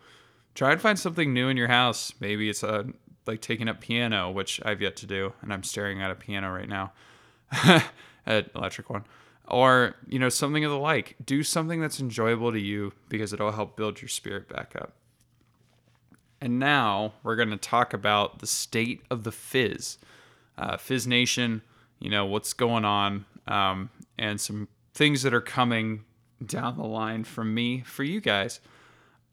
Try 0.56 0.72
and 0.72 0.80
find 0.80 0.98
something 0.98 1.32
new 1.32 1.46
in 1.46 1.56
your 1.56 1.68
house. 1.68 2.12
Maybe 2.18 2.50
it's 2.50 2.64
a 2.64 2.84
like 3.28 3.40
taking 3.40 3.68
up 3.68 3.80
piano, 3.80 4.28
which 4.28 4.60
I've 4.64 4.82
yet 4.82 4.96
to 4.96 5.06
do, 5.06 5.34
and 5.40 5.52
I'm 5.52 5.62
staring 5.62 6.02
at 6.02 6.10
a 6.10 6.16
piano 6.16 6.52
right 6.52 6.68
now, 6.68 6.90
an 8.26 8.50
electric 8.54 8.90
one, 8.90 9.04
or 9.48 9.96
you 10.08 10.18
know 10.18 10.28
something 10.28 10.64
of 10.64 10.70
the 10.70 10.78
like. 10.78 11.16
Do 11.24 11.42
something 11.42 11.80
that's 11.80 12.00
enjoyable 12.00 12.52
to 12.52 12.60
you 12.60 12.92
because 13.08 13.32
it'll 13.32 13.52
help 13.52 13.76
build 13.76 14.00
your 14.00 14.08
spirit 14.08 14.48
back 14.48 14.74
up. 14.76 14.92
And 16.40 16.58
now 16.58 17.14
we're 17.22 17.36
going 17.36 17.50
to 17.50 17.56
talk 17.56 17.92
about 17.92 18.38
the 18.38 18.46
state 18.46 19.02
of 19.10 19.24
the 19.24 19.32
Fizz, 19.32 19.98
uh, 20.56 20.76
Fizz 20.76 21.06
Nation. 21.06 21.62
You 21.98 22.10
know 22.10 22.24
what's 22.24 22.52
going 22.52 22.84
on, 22.84 23.26
um, 23.46 23.90
and 24.18 24.40
some 24.40 24.68
things 24.94 25.22
that 25.22 25.34
are 25.34 25.40
coming 25.40 26.04
down 26.44 26.76
the 26.76 26.86
line 26.86 27.24
from 27.24 27.54
me 27.54 27.80
for 27.80 28.04
you 28.04 28.20
guys. 28.20 28.60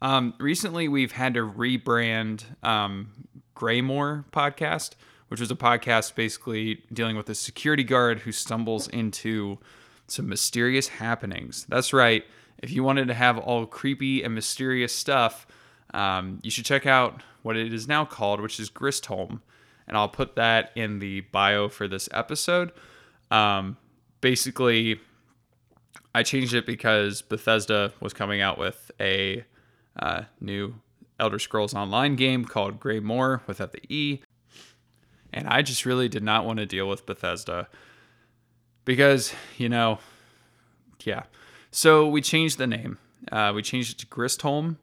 Um, 0.00 0.34
recently, 0.38 0.86
we've 0.88 1.12
had 1.12 1.34
to 1.34 1.40
rebrand 1.40 2.44
um, 2.64 3.26
Graymore 3.54 4.24
podcast, 4.32 4.92
which 5.28 5.40
was 5.40 5.50
a 5.50 5.56
podcast 5.56 6.14
basically 6.14 6.82
dealing 6.92 7.16
with 7.16 7.28
a 7.28 7.34
security 7.34 7.84
guard 7.84 8.20
who 8.20 8.32
stumbles 8.32 8.88
into 8.88 9.58
some 10.06 10.28
mysterious 10.28 10.88
happenings. 10.88 11.66
That's 11.68 11.92
right. 11.92 12.24
If 12.58 12.72
you 12.72 12.82
wanted 12.82 13.08
to 13.08 13.14
have 13.14 13.38
all 13.38 13.66
creepy 13.66 14.22
and 14.22 14.34
mysterious 14.34 14.94
stuff, 14.94 15.46
um, 15.94 16.40
you 16.42 16.50
should 16.50 16.64
check 16.64 16.86
out 16.86 17.22
what 17.42 17.56
it 17.56 17.72
is 17.72 17.86
now 17.86 18.04
called, 18.04 18.40
which 18.40 18.58
is 18.58 18.70
Gristholme. 18.70 19.40
And 19.86 19.96
I'll 19.96 20.08
put 20.08 20.36
that 20.36 20.72
in 20.74 20.98
the 20.98 21.20
bio 21.20 21.68
for 21.68 21.88
this 21.88 22.08
episode. 22.12 22.72
Um, 23.30 23.76
basically, 24.20 25.00
I 26.14 26.22
changed 26.22 26.54
it 26.54 26.66
because 26.66 27.22
Bethesda 27.22 27.92
was 28.00 28.12
coming 28.12 28.40
out 28.40 28.58
with 28.58 28.90
a 29.00 29.44
uh, 29.98 30.22
new 30.40 30.74
Elder 31.20 31.38
Scrolls 31.38 31.74
Online 31.74 32.16
game 32.16 32.44
called 32.44 32.80
Greymoor 32.80 33.42
without 33.46 33.72
the 33.72 33.80
E. 33.88 34.20
And 35.32 35.46
I 35.46 35.62
just 35.62 35.84
really 35.84 36.08
did 36.08 36.22
not 36.22 36.44
want 36.44 36.58
to 36.58 36.66
deal 36.66 36.88
with 36.88 37.06
Bethesda 37.06 37.68
because, 38.84 39.34
you 39.56 39.68
know, 39.68 39.98
yeah. 41.04 41.24
So 41.70 42.08
we 42.08 42.22
changed 42.22 42.58
the 42.58 42.66
name. 42.66 42.98
Uh, 43.30 43.52
we 43.54 43.62
changed 43.62 43.92
it 43.92 43.98
to 43.98 44.06
Gristholme, 44.06 44.76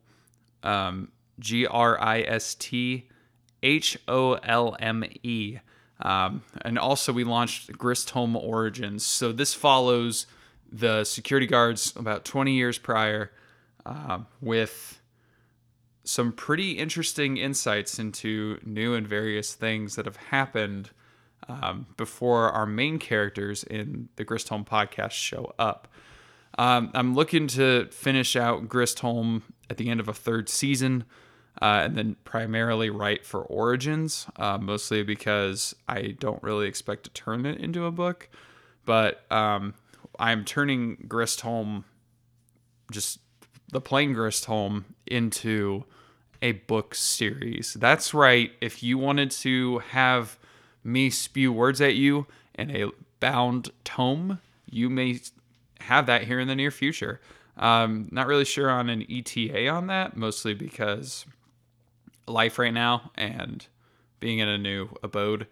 um, 0.64 1.12
G 1.40 1.66
R 1.66 2.00
I 2.00 2.22
S 2.22 2.56
T 2.56 3.10
H 3.64 3.98
O 4.08 4.34
L 4.34 4.76
M 4.80 5.04
E. 5.24 5.58
Um, 6.02 6.44
and 6.62 6.78
also, 6.78 7.14
we 7.14 7.24
launched 7.24 7.72
Gristholme 7.74 8.36
Origins. 8.36 9.06
So 9.06 9.32
this 9.32 9.54
follows 9.54 10.28
the 10.72 11.04
security 11.04 11.48
guards 11.48 11.94
about 11.96 12.26
20 12.26 12.54
years 12.54 12.78
prior 12.78 13.32
uh, 13.86 14.20
with 14.42 15.00
some 16.06 16.32
pretty 16.32 16.74
interesting 16.74 17.38
insights 17.38 18.00
into 18.00 18.60
new 18.64 18.94
and 18.94 19.08
various 19.08 19.54
things 19.54 19.96
that 19.96 20.06
have 20.06 20.18
happened 20.18 20.92
um, 21.50 21.88
before 21.98 22.50
our 22.52 22.66
main 22.66 23.00
characters 23.00 23.64
in 23.64 24.10
the 24.16 24.24
Gristholme 24.24 24.66
podcast 24.66 25.12
show 25.12 25.54
up. 25.60 25.88
Um, 26.58 26.92
I'm 26.94 27.16
looking 27.16 27.48
to 27.48 27.88
finish 27.92 28.36
out 28.36 28.70
Gristholme 28.70 29.42
at 29.70 29.78
the 29.78 29.90
end 29.90 30.00
of 30.00 30.08
a 30.08 30.14
third 30.14 30.48
season. 30.48 31.04
Uh, 31.62 31.84
and 31.86 31.96
then 31.96 32.18
primarily 32.26 32.90
write 32.90 33.26
for 33.26 33.42
Origins, 33.42 34.28
uh, 34.36 34.58
mostly 34.58 35.04
because 35.04 35.74
I 35.88 36.16
don't 36.20 36.44
really 36.44 36.68
expect 36.68 37.06
to 37.06 37.10
turn 37.12 37.46
it 37.46 37.62
into 37.62 37.86
a 37.86 37.92
book. 37.92 38.30
But 38.86 39.24
um, 39.32 39.74
I'm 40.20 40.44
turning 40.44 41.06
Gristholme, 41.08 41.86
just 42.92 43.20
the 43.72 43.82
plain 43.82 44.16
home 44.46 44.86
into 45.06 45.86
a 46.42 46.54
book 46.54 46.96
series. 46.96 47.74
That's 47.74 48.14
right. 48.14 48.52
If 48.62 48.84
you 48.84 48.98
wanted 48.98 49.32
to 49.32 49.80
have 49.80 50.38
me 50.84 51.10
spew 51.10 51.52
words 51.52 51.82
at 51.82 51.96
you 51.96 52.28
in 52.54 52.70
a 52.76 52.92
bound 53.20 53.72
tome, 53.84 54.40
you 54.70 54.90
may 54.90 55.20
have 55.82 56.06
that 56.06 56.24
here 56.24 56.40
in 56.40 56.48
the 56.48 56.56
near 56.56 56.72
future. 56.72 57.20
Um, 57.58 58.10
not 58.12 58.28
really 58.28 58.46
sure 58.46 58.70
on 58.70 58.90
an 58.90 59.06
ETA 59.10 59.68
on 59.70 59.88
that, 59.88 60.18
mostly 60.18 60.54
because 60.54 61.26
life 62.28 62.60
right 62.60 62.74
now 62.74 63.12
and 63.16 63.66
being 64.20 64.40
in 64.40 64.48
a 64.48 64.58
new 64.58 64.90
abode 65.04 65.48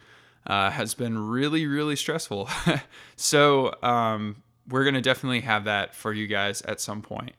uh, 0.46 0.70
has 0.70 0.93
been 0.93 1.17
really, 1.17 1.65
really 1.65 1.96
stressful. 1.96 2.50
so 3.15 3.74
um, 3.82 4.36
we're 4.70 4.84
gonna 4.84 5.01
definitely 5.01 5.41
have 5.41 5.65
that 5.65 5.96
for 5.96 6.13
you 6.13 6.27
guys 6.27 6.62
at 6.63 6.82
some 6.82 7.01
point. 7.01 7.34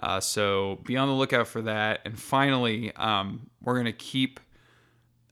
Uh, 0.00 0.18
so 0.18 0.78
be 0.84 0.96
on 0.96 1.08
the 1.08 1.14
lookout 1.14 1.46
for 1.46 1.62
that. 1.62 2.00
And 2.04 2.18
finally, 2.18 2.92
um, 2.96 3.50
we're 3.62 3.76
gonna 3.76 3.92
keep. 3.92 4.40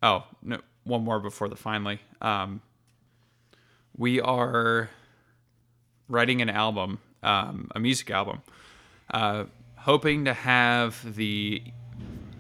Oh 0.03 0.25
no, 0.43 0.61
one 0.85 1.03
more 1.03 1.19
before 1.21 1.49
the 1.49 1.57
finally. 1.57 2.01
Um, 2.21 2.61
we 3.97 4.21
are 4.21 4.91
writing 6.09 6.43
an 6.43 6.51
album, 6.51 6.99
um, 7.23 7.71
a 7.75 7.81
music 7.81 8.11
album, 8.11 8.43
uh, 9.13 9.45
hoping 9.77 10.27
to 10.27 10.35
have 10.35 11.17
the 11.17 11.63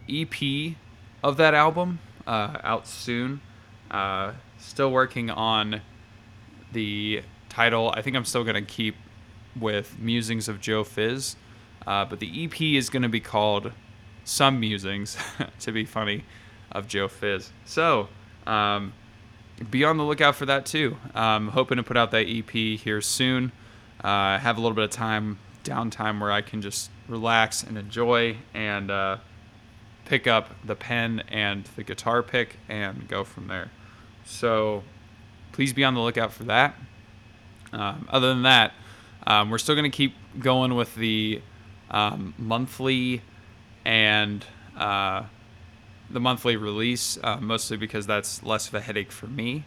EP 0.08 0.75
of 1.23 1.38
that 1.38 1.54
album 1.54 1.99
uh, 2.26 2.58
out 2.62 2.87
soon. 2.87 3.40
Uh, 3.90 4.32
still 4.58 4.90
working 4.90 5.30
on 5.30 5.80
the 6.73 7.23
title. 7.49 7.90
I 7.97 8.02
think 8.02 8.16
I'm 8.16 8.26
still 8.26 8.44
gonna 8.44 8.61
keep 8.61 8.97
with 9.58 9.99
Musings 9.99 10.47
of 10.47 10.61
Joe 10.61 10.85
Fizz. 10.85 11.37
Uh, 11.88 12.04
but 12.04 12.21
the 12.21 12.45
EP 12.45 12.61
is 12.61 12.90
going 12.90 13.02
to 13.02 13.09
be 13.09 13.18
called 13.18 13.73
Some 14.23 14.61
Musings, 14.61 15.16
to 15.61 15.73
be 15.73 15.87
funny, 15.87 16.23
of 16.71 16.87
Joe 16.87 17.09
Fizz. 17.09 17.50
So 17.64 18.09
um, 18.47 18.92
be 19.71 19.85
on 19.85 19.97
the 19.97 20.04
lookout 20.04 20.37
for 20.37 20.45
that 20.45 20.66
too. 20.66 20.99
Um, 21.14 21.49
hoping 21.49 21.78
to 21.78 21.83
put 21.83 21.97
out 21.97 22.11
that 22.11 22.26
EP 22.28 22.50
here 22.50 23.00
soon. 23.00 23.52
Uh, 24.04 24.38
have 24.38 24.59
a 24.59 24.61
little 24.61 24.75
bit 24.75 24.85
of 24.85 24.90
time, 24.90 25.38
downtime, 25.64 26.21
where 26.21 26.30
I 26.30 26.42
can 26.42 26.61
just 26.61 26.90
relax 27.09 27.62
and 27.62 27.78
enjoy 27.78 28.37
and 28.52 28.90
uh, 28.90 29.16
pick 30.04 30.26
up 30.26 30.50
the 30.62 30.76
pen 30.76 31.23
and 31.28 31.64
the 31.75 31.85
guitar 31.85 32.23
pick 32.23 32.59
and 32.68 33.09
go 33.09 33.25
from 33.25 33.49
there. 33.49 33.71
So 34.26 34.83
please 35.52 35.73
be 35.73 35.85
on 35.85 35.95
the 35.95 36.00
lookout 36.00 36.35
for 36.35 36.45
that. 36.45 36.75
Um, 37.73 38.07
other 38.11 38.28
than 38.28 38.42
that, 38.42 38.75
um, 39.26 39.49
we're 39.49 39.57
still 39.57 39.75
going 39.75 39.90
to 39.90 39.97
keep 39.97 40.14
going 40.38 40.75
with 40.75 40.95
the 40.95 41.40
um, 41.90 42.35
monthly 42.38 43.23
and 43.85 44.45
uh, 44.76 45.25
the 46.11 46.21
monthly 46.21 46.57
release, 46.57 47.18
uh, 47.23 47.38
mostly 47.40 47.76
because 47.76 48.07
that's 48.07 48.42
less 48.42 48.68
of 48.68 48.75
a 48.75 48.80
headache 48.80 49.12
for 49.12 49.26
me. 49.26 49.64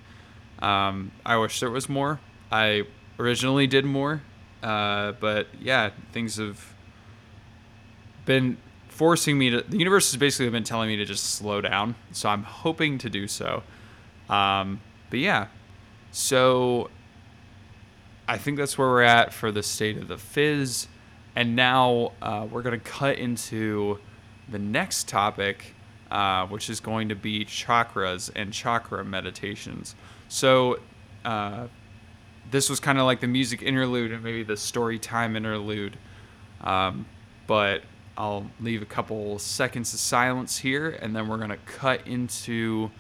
Um, 0.60 1.12
I 1.26 1.38
wish 1.38 1.60
there 1.60 1.70
was 1.70 1.90
more. 1.90 2.20
I 2.52 2.84
originally 3.20 3.68
did 3.68 3.86
more, 3.86 4.22
uh, 4.62 5.14
but 5.14 5.48
yeah, 5.60 5.92
things 6.12 6.38
have 6.38 6.74
been 8.26 8.58
forcing 8.88 9.38
me 9.38 9.50
to. 9.50 9.62
The 9.62 9.78
universe 9.78 10.12
has 10.12 10.20
basically 10.20 10.50
been 10.50 10.64
telling 10.64 10.90
me 10.90 10.98
to 10.98 11.06
just 11.06 11.24
slow 11.24 11.62
down, 11.62 11.96
so 12.12 12.30
I'm 12.30 12.44
hoping 12.44 12.98
to 13.00 13.10
do 13.10 13.28
so. 13.28 13.64
Um, 14.30 14.82
but 15.10 15.20
yeah, 15.20 15.48
so 16.12 16.90
I 18.28 18.38
think 18.38 18.58
that's 18.58 18.78
where 18.78 18.88
we're 18.88 19.02
at 19.02 19.34
for 19.34 19.52
the 19.52 19.64
state 19.64 19.98
of 19.98 20.08
the 20.08 20.18
fizz. 20.18 20.88
And 21.36 21.56
now 21.56 22.12
uh, 22.22 22.48
we're 22.50 22.62
going 22.62 22.80
to 22.80 22.86
cut 22.86 23.18
into 23.18 24.00
the 24.50 24.60
next 24.60 25.08
topic, 25.08 25.76
uh, 26.10 26.46
which 26.48 26.70
is 26.70 26.80
going 26.80 27.10
to 27.10 27.16
be 27.16 27.46
chakras 27.46 28.30
and 28.36 28.52
chakra 28.52 29.06
meditations. 29.06 29.96
So, 30.28 30.80
uh, 31.24 31.68
this 32.50 32.70
was 32.70 32.80
kind 32.80 33.00
of 33.00 33.06
like 33.06 33.22
the 33.22 33.28
music 33.28 33.62
interlude 33.62 34.12
and 34.12 34.24
maybe 34.24 34.44
the 34.44 34.58
story 34.58 35.00
time 35.00 35.36
interlude. 35.36 35.98
Um, 36.62 37.06
but 37.48 37.84
I'll 38.18 38.50
leave 38.60 38.82
a 38.82 38.86
couple 38.86 39.40
seconds 39.40 39.94
of 39.94 40.00
silence 40.00 40.58
here, 40.58 40.90
and 40.90 41.16
then 41.16 41.28
we're 41.28 41.38
going 41.38 41.50
to 41.50 41.58
cut 41.58 42.06
into 42.06 42.92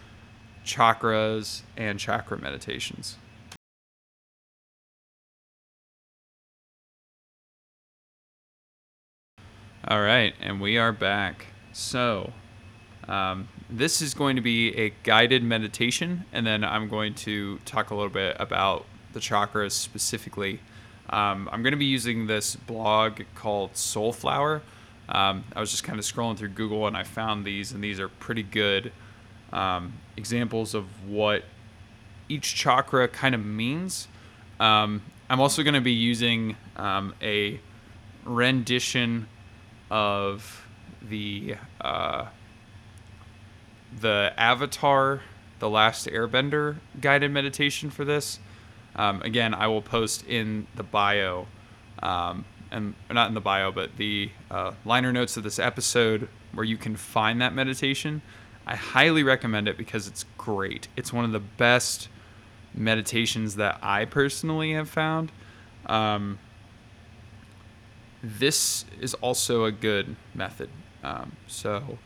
chakras 0.66 1.62
and 1.76 2.00
chakra 2.00 2.38
meditations. 2.38 3.18
All 9.88 10.00
right, 10.00 10.36
and 10.40 10.62
we 10.62 10.78
are 10.78 10.92
back. 10.92 11.48
So, 11.74 12.34
um, 13.08 13.48
this 13.68 14.00
is 14.00 14.14
going 14.14 14.36
to 14.36 14.42
be 14.42 14.76
a 14.78 14.94
guided 15.02 15.44
meditation, 15.44 16.24
and 16.32 16.46
then 16.46 16.64
I'm 16.64 16.88
going 16.88 17.16
to 17.16 17.58
talk 17.66 17.90
a 17.90 17.96
little 17.96 18.12
bit 18.12 18.38
about 18.40 18.86
the 19.14 19.20
chakras 19.20 19.72
specifically. 19.72 20.60
Um, 21.10 21.50
I'm 21.52 21.64
going 21.64 21.72
to 21.72 21.80
be 21.80 21.86
using 21.86 22.28
this 22.28 22.56
blog 22.56 23.22
called 23.34 23.74
Soulflower. 23.74 24.62
Um, 25.10 25.46
I 25.56 25.60
was 25.60 25.72
just 25.72 25.84
kind 25.84 25.98
of 25.98 26.06
scrolling 26.06 26.38
through 26.38 26.50
Google 26.50 26.86
and 26.86 26.96
I 26.96 27.02
found 27.02 27.44
these, 27.44 27.72
and 27.72 27.84
these 27.84 28.00
are 28.00 28.08
pretty 28.08 28.44
good 28.44 28.92
um, 29.52 29.94
examples 30.16 30.76
of 30.76 30.86
what 31.10 31.44
each 32.30 32.54
chakra 32.54 33.08
kind 33.08 33.34
of 33.34 33.44
means. 33.44 34.08
Um, 34.60 35.02
I'm 35.28 35.42
also 35.42 35.64
going 35.64 35.74
to 35.74 35.82
be 35.82 35.92
using 35.92 36.56
um, 36.78 37.16
a 37.20 37.60
rendition 38.26 39.28
of 39.92 40.66
the 41.08 41.58
uh, 41.82 42.26
the 44.00 44.34
Avatar, 44.38 45.22
the 45.60 45.70
Last 45.70 46.08
Airbender 46.08 46.78
guided 47.00 47.32
meditation 47.32 47.92
for 47.92 48.06
this. 48.06 48.40
Um, 48.96 49.22
again, 49.22 49.54
I 49.54 49.68
will 49.68 49.82
post 49.82 50.26
in 50.26 50.66
the 50.76 50.84
bio, 50.84 51.48
um, 52.02 52.46
and 52.72 52.96
not 53.12 53.28
in 53.28 53.34
the 53.34 53.42
bio, 53.42 53.72
but 53.72 53.98
the 53.98 54.32
uh, 54.50 54.72
liner 54.86 55.12
notes 55.12 55.38
of 55.38 55.44
this 55.44 55.60
episode 55.60 56.30
where 56.54 56.66
you 56.66 56.78
can 56.78 56.96
find 56.96 57.42
that 57.42 57.54
meditation. 57.54 58.22
I 58.66 58.76
highly 58.76 59.24
recommend 59.24 59.68
it 59.68 59.78
because 59.78 60.08
it's 60.08 60.26
great. 60.38 60.88
It's 60.96 61.12
one 61.12 61.26
of 61.26 61.32
the 61.32 61.40
best 61.40 62.08
meditations 62.74 63.56
that 63.56 63.80
I 63.82 64.06
personally 64.06 64.74
have 64.74 64.90
found. 64.90 65.32
Um, 65.86 66.40
this 68.24 68.86
is 69.00 69.14
also 69.16 69.66
a 69.66 69.72
good 69.72 70.16
method. 70.34 70.70
Um, 71.04 71.34
so 71.48 71.98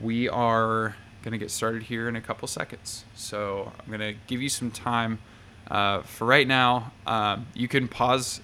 we 0.00 0.28
are 0.28 0.96
going 1.22 1.32
to 1.32 1.38
get 1.38 1.50
started 1.50 1.84
here 1.84 2.08
in 2.08 2.16
a 2.16 2.20
couple 2.20 2.46
seconds. 2.46 3.04
So 3.14 3.72
I'm 3.78 3.86
going 3.86 4.00
to 4.00 4.18
give 4.26 4.42
you 4.42 4.48
some 4.48 4.70
time. 4.70 5.18
Uh, 5.68 6.02
for 6.02 6.26
right 6.26 6.46
now, 6.46 6.92
um, 7.06 7.46
you 7.54 7.66
can 7.66 7.88
pause 7.88 8.40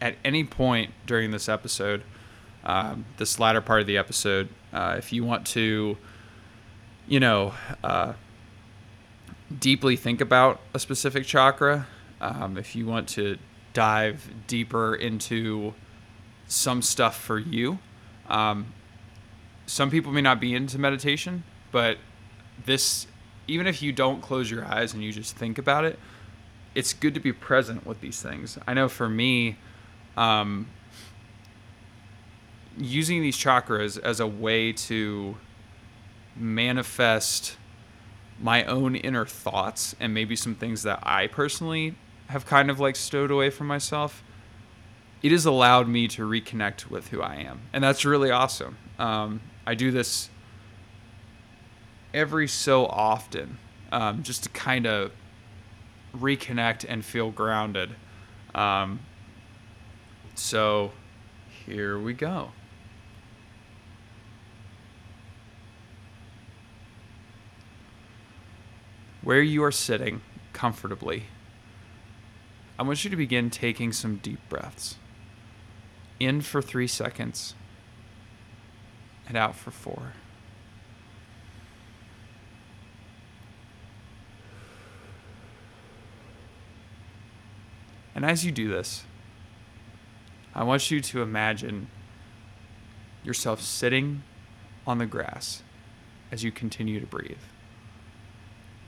at 0.00 0.14
any 0.24 0.44
point 0.44 0.92
during 1.06 1.30
this 1.30 1.48
episode, 1.48 2.02
um, 2.64 3.04
this 3.16 3.40
latter 3.40 3.60
part 3.60 3.80
of 3.80 3.86
the 3.86 3.96
episode, 3.96 4.48
uh, 4.72 4.94
if 4.96 5.12
you 5.12 5.24
want 5.24 5.46
to, 5.48 5.96
you 7.08 7.18
know, 7.18 7.52
uh, 7.82 8.12
deeply 9.58 9.96
think 9.96 10.20
about 10.20 10.60
a 10.72 10.78
specific 10.78 11.26
chakra, 11.26 11.86
um, 12.20 12.56
if 12.56 12.76
you 12.76 12.86
want 12.86 13.08
to 13.08 13.36
dive 13.72 14.30
deeper 14.46 14.94
into 14.94 15.74
some 16.46 16.82
stuff 16.82 17.20
for 17.20 17.38
you. 17.38 17.78
Um, 18.28 18.72
some 19.66 19.90
people 19.90 20.12
may 20.12 20.20
not 20.20 20.40
be 20.40 20.54
into 20.54 20.78
meditation, 20.78 21.44
but 21.70 21.98
this, 22.64 23.06
even 23.46 23.66
if 23.66 23.82
you 23.82 23.92
don't 23.92 24.20
close 24.20 24.50
your 24.50 24.64
eyes 24.64 24.94
and 24.94 25.02
you 25.02 25.12
just 25.12 25.36
think 25.36 25.58
about 25.58 25.84
it, 25.84 25.98
it's 26.74 26.92
good 26.92 27.14
to 27.14 27.20
be 27.20 27.32
present 27.32 27.86
with 27.86 28.00
these 28.00 28.20
things. 28.20 28.58
I 28.66 28.74
know 28.74 28.88
for 28.88 29.08
me, 29.08 29.56
um, 30.16 30.68
using 32.76 33.22
these 33.22 33.36
chakras 33.36 34.00
as 34.00 34.20
a 34.20 34.26
way 34.26 34.72
to 34.72 35.36
manifest 36.36 37.56
my 38.40 38.64
own 38.64 38.94
inner 38.96 39.26
thoughts 39.26 39.94
and 40.00 40.14
maybe 40.14 40.34
some 40.34 40.54
things 40.54 40.82
that 40.82 41.00
I 41.02 41.26
personally 41.26 41.94
have 42.30 42.46
kind 42.46 42.70
of 42.70 42.78
like 42.78 42.94
stowed 42.94 43.30
away 43.30 43.50
from 43.50 43.66
myself, 43.66 44.22
it 45.22 45.32
has 45.32 45.44
allowed 45.44 45.88
me 45.88 46.06
to 46.08 46.22
reconnect 46.22 46.88
with 46.88 47.08
who 47.08 47.20
I 47.20 47.36
am. 47.36 47.62
And 47.72 47.82
that's 47.82 48.04
really 48.04 48.30
awesome. 48.30 48.76
Um, 48.98 49.40
I 49.66 49.74
do 49.74 49.90
this 49.90 50.30
every 52.14 52.46
so 52.46 52.86
often 52.86 53.58
um, 53.92 54.22
just 54.22 54.44
to 54.44 54.48
kind 54.50 54.86
of 54.86 55.10
reconnect 56.16 56.84
and 56.88 57.04
feel 57.04 57.30
grounded. 57.30 57.90
Um, 58.54 59.00
so 60.36 60.92
here 61.66 61.98
we 61.98 62.14
go. 62.14 62.52
Where 69.22 69.42
you 69.42 69.64
are 69.64 69.72
sitting 69.72 70.22
comfortably 70.52 71.24
I 72.80 72.82
want 72.82 73.04
you 73.04 73.10
to 73.10 73.16
begin 73.16 73.50
taking 73.50 73.92
some 73.92 74.16
deep 74.16 74.40
breaths. 74.48 74.96
In 76.18 76.40
for 76.40 76.62
three 76.62 76.86
seconds 76.86 77.54
and 79.28 79.36
out 79.36 79.54
for 79.54 79.70
four. 79.70 80.14
And 88.14 88.24
as 88.24 88.46
you 88.46 88.50
do 88.50 88.70
this, 88.70 89.04
I 90.54 90.64
want 90.64 90.90
you 90.90 91.02
to 91.02 91.20
imagine 91.20 91.88
yourself 93.22 93.60
sitting 93.60 94.22
on 94.86 94.96
the 94.96 95.04
grass 95.04 95.62
as 96.32 96.42
you 96.42 96.50
continue 96.50 96.98
to 96.98 97.06
breathe. 97.06 97.36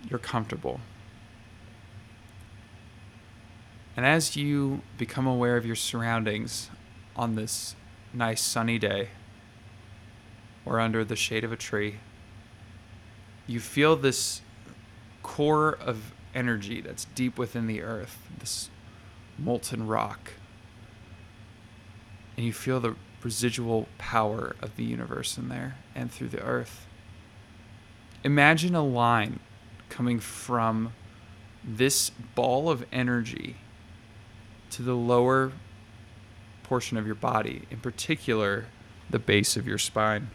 You're 0.09 0.19
comfortable. 0.19 0.81
And 3.97 4.07
as 4.07 4.37
you 4.37 4.81
become 4.97 5.27
aware 5.27 5.57
of 5.57 5.67
your 5.67 5.77
surroundings 5.77 6.71
on 7.15 7.35
this 7.35 7.77
nice 8.13 8.41
sunny 8.41 8.79
day 8.79 9.09
or 10.65 10.81
under 10.81 11.05
the 11.05 11.17
shade 11.17 11.45
of 11.45 11.53
a 11.53 11.57
tree, 11.57 11.97
you 13.47 13.61
feel 13.61 13.97
this 13.97 14.41
core 15.23 15.77
of 15.81 16.13
energy 16.35 16.81
that's 16.81 17.05
deep 17.15 17.39
within 17.39 17.67
the 17.67 17.83
earth, 17.83 18.29
this 18.39 18.71
molten 19.39 19.87
rock. 19.87 20.33
And 22.37 22.47
you 22.47 22.53
feel 22.53 22.81
the 22.81 22.97
residual 23.23 23.89
power 23.99 24.57
of 24.63 24.77
the 24.77 24.85
universe 24.85 25.37
in 25.37 25.49
there 25.49 25.77
and 25.95 26.11
through 26.11 26.29
the 26.29 26.43
earth. 26.43 26.87
Imagine 28.25 28.75
a 28.75 28.85
line 28.85 29.41
coming 29.91 30.19
from 30.19 30.93
this 31.63 32.11
ball 32.35 32.71
of 32.71 32.85
energy 32.91 33.57
to 34.73 34.83
the 34.83 34.95
lower 34.95 35.53
portion 36.63 36.97
of 36.97 37.07
your 37.07 37.15
body, 37.15 37.63
in 37.71 37.79
particular, 37.79 38.67
the 39.11 39.19
base 39.19 39.57
of 39.57 39.67
your 39.67 39.79
spine. 39.79 40.31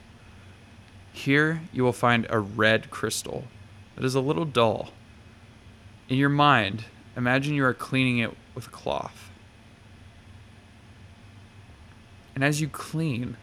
Here, 1.12 1.62
you 1.74 1.84
will 1.84 1.94
find 1.94 2.28
a 2.30 2.40
red 2.40 2.92
crystal 2.92 3.46
that 3.96 4.06
is 4.06 4.14
a 4.14 4.22
little 4.22 4.46
dull. 4.46 4.92
In 6.10 6.18
your 6.18 6.30
mind, 6.30 6.86
imagine 7.16 7.56
you 7.56 7.66
are 7.66 7.74
cleaning 7.74 8.20
it 8.20 8.38
with 8.54 8.72
cloth. 8.72 9.32
And 12.36 12.44
as 12.44 12.62
you 12.62 12.68
clean, 12.68 13.36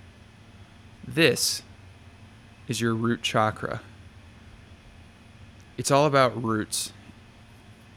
this 1.06 1.62
is 2.68 2.80
your 2.80 2.94
root 2.94 3.22
chakra. 3.22 3.80
It's 5.76 5.90
all 5.90 6.06
about 6.06 6.40
roots, 6.40 6.92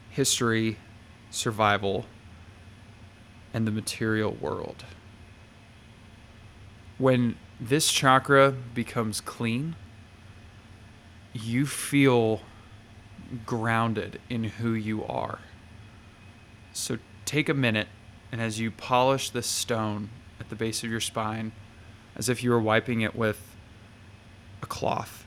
history, 0.10 0.78
survival, 1.30 2.08
and 3.58 3.66
the 3.66 3.72
material 3.72 4.38
world. 4.40 4.86
When 7.00 7.38
this 7.60 7.92
chakra 7.92 8.52
becomes 8.52 9.20
clean, 9.20 9.76
you 11.34 11.66
feel 11.66 12.42
grounded 13.48 14.20
in 14.30 14.44
who 14.44 14.74
you 14.74 15.04
are. 15.04 15.40
So 16.72 17.00
take 17.26 17.50
a 17.50 17.56
minute, 17.56 17.88
and 18.32 18.40
as 18.40 18.60
you 18.60 18.70
polish 18.70 19.32
this 19.32 19.48
stone 19.48 20.12
at 20.40 20.50
the 20.50 20.56
base 20.56 20.84
of 20.84 20.92
your 20.92 21.00
spine, 21.00 21.52
as 22.16 22.30
if 22.30 22.44
you 22.44 22.52
were 22.52 22.62
wiping 22.62 23.02
it 23.02 23.16
with 23.16 23.56
a 24.62 24.68
cloth, 24.68 25.26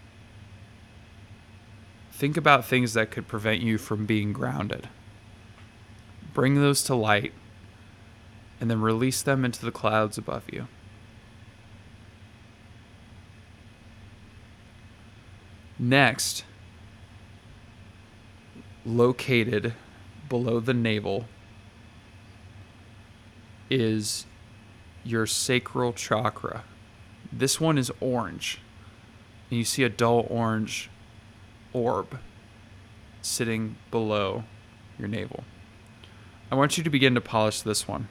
think 2.12 2.36
about 2.36 2.64
things 2.64 2.92
that 2.92 3.10
could 3.10 3.26
prevent 3.26 3.60
you 3.60 3.76
from 3.76 4.06
being 4.06 4.32
grounded. 4.32 4.88
Bring 6.32 6.54
those 6.54 6.84
to 6.84 6.94
light 6.94 7.32
and 8.60 8.70
then 8.70 8.80
release 8.80 9.22
them 9.22 9.44
into 9.44 9.64
the 9.64 9.72
clouds 9.72 10.18
above 10.18 10.44
you. 10.52 10.68
Next, 15.78 16.44
located 18.84 19.74
below 20.28 20.60
the 20.60 20.74
navel 20.74 21.24
is 23.70 24.26
your 25.04 25.26
sacral 25.26 25.94
chakra. 25.94 26.64
This 27.32 27.58
one 27.58 27.78
is 27.78 27.90
orange. 28.00 28.60
And 29.48 29.58
you 29.58 29.64
see 29.64 29.82
a 29.82 29.88
dull 29.88 30.26
orange 30.28 30.90
orb 31.72 32.18
sitting 33.22 33.76
below 33.90 34.44
your 34.98 35.08
navel. 35.08 35.44
I 36.50 36.56
want 36.56 36.76
you 36.76 36.84
to 36.84 36.90
begin 36.90 37.14
to 37.14 37.20
polish 37.20 37.62
this 37.62 37.88
one. 37.88 38.08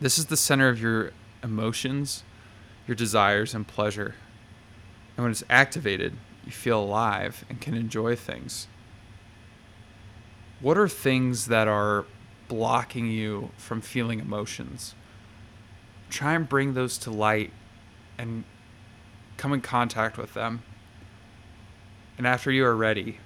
This 0.00 0.18
is 0.18 0.26
the 0.26 0.36
center 0.36 0.68
of 0.68 0.80
your 0.80 1.12
emotions, 1.42 2.22
your 2.86 2.94
desires, 2.94 3.54
and 3.54 3.66
pleasure. 3.66 4.14
And 5.16 5.24
when 5.24 5.32
it's 5.32 5.44
activated, 5.50 6.14
you 6.44 6.52
feel 6.52 6.80
alive 6.80 7.44
and 7.48 7.60
can 7.60 7.74
enjoy 7.74 8.14
things. 8.16 8.68
What 10.60 10.78
are 10.78 10.88
things 10.88 11.46
that 11.46 11.68
are 11.68 12.04
blocking 12.48 13.10
you 13.10 13.50
from 13.56 13.80
feeling 13.80 14.18
emotions. 14.18 14.94
Try 16.10 16.34
and 16.34 16.48
bring 16.48 16.74
those 16.74 16.98
to 16.98 17.10
light 17.10 17.52
and 18.16 18.44
come 19.36 19.52
in 19.52 19.60
contact 19.60 20.18
with 20.18 20.34
them. 20.34 20.62
And 22.16 22.26
after 22.26 22.50
you 22.50 22.64
are 22.64 22.74
ready, 22.74 23.18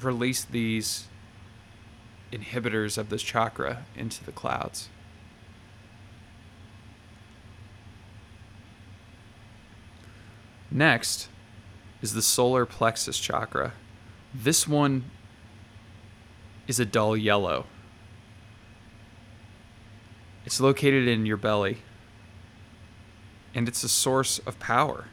release 0.00 0.44
these 0.44 1.06
inhibitors 2.32 2.98
of 2.98 3.10
this 3.10 3.22
chakra 3.22 3.84
into 3.94 4.24
the 4.24 4.32
clouds. 4.32 4.88
Next 10.70 11.28
is 12.02 12.14
the 12.14 12.22
solar 12.22 12.66
plexus 12.66 13.18
chakra. 13.18 13.72
This 14.34 14.68
one 14.68 15.10
is 16.66 16.78
a 16.78 16.84
dull 16.84 17.16
yellow. 17.16 17.66
It's 20.44 20.60
located 20.60 21.08
in 21.08 21.26
your 21.26 21.36
belly, 21.36 21.78
and 23.54 23.68
it's 23.68 23.82
a 23.82 23.88
source 23.88 24.38
of 24.40 24.58
power. 24.58 25.06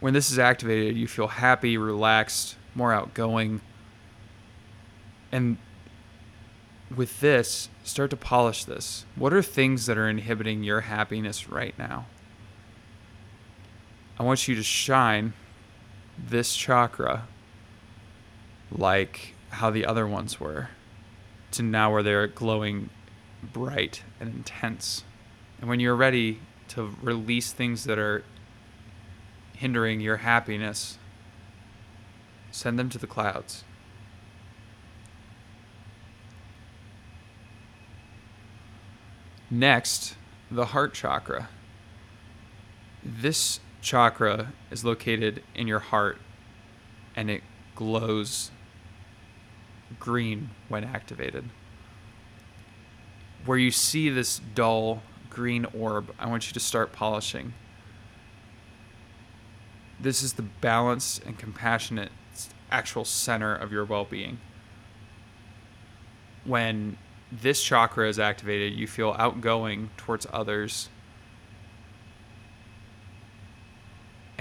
When 0.00 0.14
this 0.14 0.30
is 0.30 0.38
activated, 0.38 0.96
you 0.96 1.08
feel 1.08 1.26
happy, 1.28 1.76
relaxed, 1.76 2.56
more 2.74 2.92
outgoing. 2.92 3.60
And 5.32 5.58
with 6.94 7.20
this, 7.20 7.68
start 7.82 8.10
to 8.10 8.16
polish 8.16 8.64
this. 8.64 9.04
What 9.16 9.32
are 9.32 9.42
things 9.42 9.86
that 9.86 9.98
are 9.98 10.08
inhibiting 10.08 10.62
your 10.62 10.82
happiness 10.82 11.48
right 11.48 11.76
now? 11.76 12.06
I 14.18 14.24
want 14.24 14.48
you 14.48 14.56
to 14.56 14.62
shine 14.62 15.32
this 16.18 16.56
chakra 16.56 17.28
like 18.72 19.34
how 19.50 19.70
the 19.70 19.86
other 19.86 20.06
ones 20.06 20.40
were 20.40 20.70
to 21.52 21.62
now 21.62 21.92
where 21.92 22.02
they're 22.02 22.26
glowing 22.26 22.90
bright 23.42 24.02
and 24.20 24.34
intense. 24.34 25.04
And 25.60 25.70
when 25.70 25.78
you're 25.78 25.94
ready 25.94 26.40
to 26.68 26.94
release 27.00 27.52
things 27.52 27.84
that 27.84 27.98
are 27.98 28.24
hindering 29.54 30.00
your 30.00 30.18
happiness, 30.18 30.98
send 32.50 32.78
them 32.78 32.90
to 32.90 32.98
the 32.98 33.06
clouds. 33.06 33.64
Next, 39.50 40.16
the 40.50 40.66
heart 40.66 40.92
chakra. 40.92 41.48
This 43.02 43.60
chakra 43.80 44.52
is 44.70 44.84
located 44.84 45.42
in 45.54 45.66
your 45.66 45.78
heart 45.78 46.18
and 47.14 47.30
it 47.30 47.42
glows 47.74 48.50
green 49.98 50.50
when 50.68 50.84
activated. 50.84 51.44
Where 53.44 53.58
you 53.58 53.70
see 53.70 54.10
this 54.10 54.40
dull 54.54 55.02
green 55.30 55.64
orb, 55.66 56.12
I 56.18 56.26
want 56.26 56.48
you 56.48 56.52
to 56.52 56.60
start 56.60 56.92
polishing. 56.92 57.54
This 60.00 60.22
is 60.22 60.34
the 60.34 60.42
balanced 60.42 61.24
and 61.24 61.38
compassionate 61.38 62.10
actual 62.70 63.04
center 63.04 63.54
of 63.54 63.72
your 63.72 63.84
well 63.84 64.04
being. 64.04 64.38
When 66.44 66.98
this 67.30 67.62
chakra 67.62 68.08
is 68.08 68.18
activated, 68.18 68.78
you 68.78 68.86
feel 68.86 69.14
outgoing 69.18 69.90
towards 69.96 70.26
others 70.32 70.88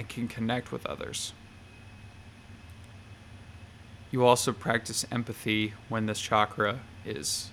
can 0.08 0.28
connect 0.28 0.72
with 0.72 0.86
others. 0.86 1.34
You 4.12 4.26
also 4.26 4.54
practice 4.54 5.06
empathy 5.12 5.74
when 5.90 6.06
this 6.06 6.20
chakra 6.20 6.80
is 7.06 7.52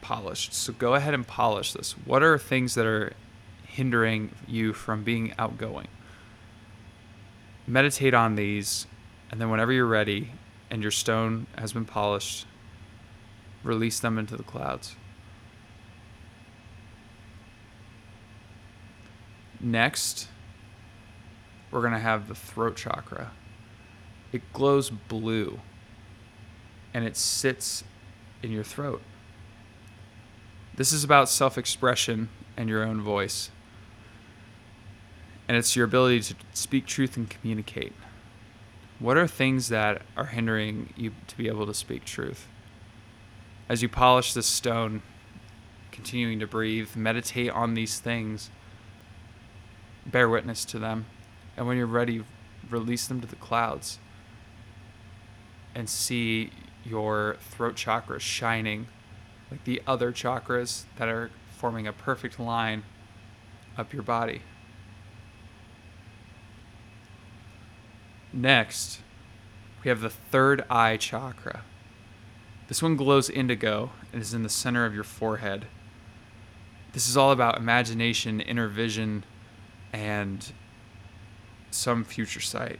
polished. 0.00 0.52
So 0.52 0.72
go 0.72 0.94
ahead 0.94 1.14
and 1.14 1.26
polish 1.26 1.72
this. 1.72 1.92
What 2.04 2.22
are 2.22 2.38
things 2.38 2.74
that 2.74 2.86
are 2.86 3.12
hindering 3.64 4.34
you 4.46 4.72
from 4.72 5.02
being 5.02 5.32
outgoing? 5.38 5.88
Meditate 7.66 8.14
on 8.14 8.34
these, 8.34 8.86
and 9.30 9.40
then 9.40 9.50
whenever 9.50 9.72
you're 9.72 9.86
ready 9.86 10.32
and 10.70 10.82
your 10.82 10.90
stone 10.90 11.46
has 11.56 11.72
been 11.72 11.84
polished, 11.84 12.46
release 13.62 14.00
them 14.00 14.18
into 14.18 14.36
the 14.36 14.42
clouds. 14.42 14.96
Next, 19.60 20.28
we're 21.70 21.80
going 21.80 21.92
to 21.92 21.98
have 21.98 22.28
the 22.28 22.34
throat 22.34 22.76
chakra. 22.76 23.30
It 24.32 24.52
glows 24.52 24.90
blue 24.90 25.60
and 26.92 27.04
it 27.04 27.16
sits 27.16 27.84
in 28.42 28.50
your 28.50 28.64
throat. 28.64 29.02
This 30.74 30.92
is 30.92 31.04
about 31.04 31.28
self 31.28 31.58
expression 31.58 32.28
and 32.56 32.68
your 32.68 32.82
own 32.82 33.00
voice. 33.00 33.50
And 35.46 35.56
it's 35.56 35.74
your 35.74 35.84
ability 35.84 36.20
to 36.20 36.34
speak 36.52 36.86
truth 36.86 37.16
and 37.16 37.28
communicate. 37.28 37.92
What 39.00 39.16
are 39.16 39.26
things 39.26 39.68
that 39.68 40.02
are 40.16 40.26
hindering 40.26 40.92
you 40.96 41.12
to 41.26 41.36
be 41.36 41.48
able 41.48 41.66
to 41.66 41.74
speak 41.74 42.04
truth? 42.04 42.46
As 43.68 43.82
you 43.82 43.88
polish 43.88 44.32
this 44.32 44.46
stone, 44.46 45.02
continuing 45.90 46.38
to 46.38 46.46
breathe, 46.46 46.94
meditate 46.94 47.50
on 47.50 47.74
these 47.74 47.98
things, 47.98 48.50
bear 50.06 50.28
witness 50.28 50.64
to 50.66 50.78
them 50.78 51.06
and 51.60 51.68
when 51.68 51.76
you're 51.76 51.86
ready, 51.86 52.24
release 52.70 53.06
them 53.06 53.20
to 53.20 53.26
the 53.26 53.36
clouds 53.36 53.98
and 55.74 55.90
see 55.90 56.50
your 56.86 57.36
throat 57.38 57.76
chakra 57.76 58.18
shining 58.18 58.86
like 59.50 59.62
the 59.64 59.82
other 59.86 60.10
chakras 60.10 60.84
that 60.96 61.06
are 61.06 61.30
forming 61.50 61.86
a 61.86 61.92
perfect 61.92 62.40
line 62.40 62.82
up 63.76 63.92
your 63.92 64.02
body. 64.02 64.40
Next, 68.32 69.02
we 69.84 69.90
have 69.90 70.00
the 70.00 70.08
third 70.08 70.64
eye 70.70 70.96
chakra. 70.96 71.60
This 72.68 72.82
one 72.82 72.96
glows 72.96 73.28
indigo 73.28 73.90
and 74.14 74.22
is 74.22 74.32
in 74.32 74.44
the 74.44 74.48
center 74.48 74.86
of 74.86 74.94
your 74.94 75.04
forehead. 75.04 75.66
This 76.94 77.06
is 77.06 77.18
all 77.18 77.32
about 77.32 77.58
imagination, 77.58 78.40
inner 78.40 78.68
vision, 78.68 79.24
and 79.92 80.50
some 81.80 82.04
future 82.04 82.40
sight. 82.40 82.78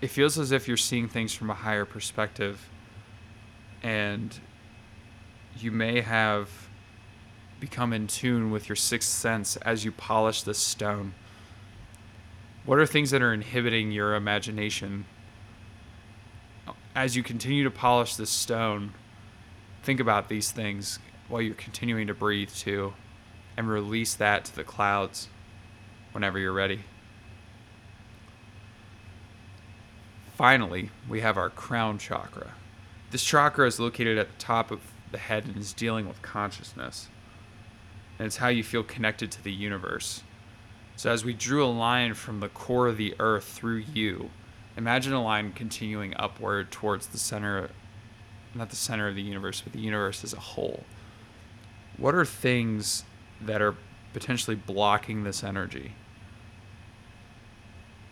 It 0.00 0.08
feels 0.08 0.38
as 0.38 0.50
if 0.50 0.66
you're 0.66 0.76
seeing 0.76 1.08
things 1.08 1.32
from 1.32 1.50
a 1.50 1.54
higher 1.54 1.84
perspective, 1.84 2.68
and 3.82 4.36
you 5.58 5.70
may 5.70 6.00
have 6.00 6.48
become 7.60 7.92
in 7.92 8.08
tune 8.08 8.50
with 8.50 8.68
your 8.68 8.74
sixth 8.74 9.10
sense 9.10 9.56
as 9.58 9.84
you 9.84 9.92
polish 9.92 10.42
this 10.42 10.58
stone. 10.58 11.14
What 12.64 12.78
are 12.78 12.86
things 12.86 13.10
that 13.10 13.22
are 13.22 13.32
inhibiting 13.32 13.92
your 13.92 14.14
imagination? 14.14 15.04
As 16.94 17.14
you 17.14 17.22
continue 17.22 17.62
to 17.62 17.70
polish 17.70 18.16
this 18.16 18.30
stone, 18.30 18.94
think 19.82 20.00
about 20.00 20.28
these 20.28 20.50
things 20.50 20.98
while 21.28 21.42
you're 21.42 21.54
continuing 21.54 22.08
to 22.08 22.14
breathe 22.14 22.50
too 22.50 22.94
and 23.56 23.68
release 23.68 24.14
that 24.14 24.44
to 24.46 24.56
the 24.56 24.64
clouds 24.64 25.28
whenever 26.12 26.38
you're 26.38 26.52
ready. 26.52 26.80
Finally, 30.34 30.90
we 31.08 31.20
have 31.20 31.36
our 31.36 31.50
crown 31.50 31.98
chakra. 31.98 32.52
This 33.10 33.22
chakra 33.22 33.66
is 33.66 33.78
located 33.78 34.18
at 34.18 34.28
the 34.28 34.38
top 34.38 34.70
of 34.70 34.80
the 35.10 35.18
head 35.18 35.44
and 35.44 35.56
is 35.56 35.72
dealing 35.72 36.08
with 36.08 36.22
consciousness. 36.22 37.08
And 38.18 38.26
it's 38.26 38.38
how 38.38 38.48
you 38.48 38.64
feel 38.64 38.82
connected 38.82 39.30
to 39.32 39.44
the 39.44 39.52
universe. 39.52 40.22
So, 40.96 41.10
as 41.10 41.24
we 41.24 41.32
drew 41.32 41.64
a 41.64 41.66
line 41.66 42.14
from 42.14 42.40
the 42.40 42.48
core 42.48 42.88
of 42.88 42.96
the 42.96 43.14
earth 43.18 43.44
through 43.44 43.84
you, 43.92 44.30
imagine 44.76 45.12
a 45.12 45.22
line 45.22 45.52
continuing 45.52 46.14
upward 46.16 46.70
towards 46.70 47.08
the 47.08 47.18
center, 47.18 47.70
not 48.54 48.70
the 48.70 48.76
center 48.76 49.08
of 49.08 49.14
the 49.14 49.22
universe, 49.22 49.60
but 49.60 49.72
the 49.72 49.80
universe 49.80 50.24
as 50.24 50.32
a 50.32 50.40
whole. 50.40 50.84
What 51.96 52.14
are 52.14 52.24
things 52.24 53.04
that 53.46 53.62
are 53.62 53.74
potentially 54.12 54.56
blocking 54.56 55.24
this 55.24 55.42
energy 55.42 55.92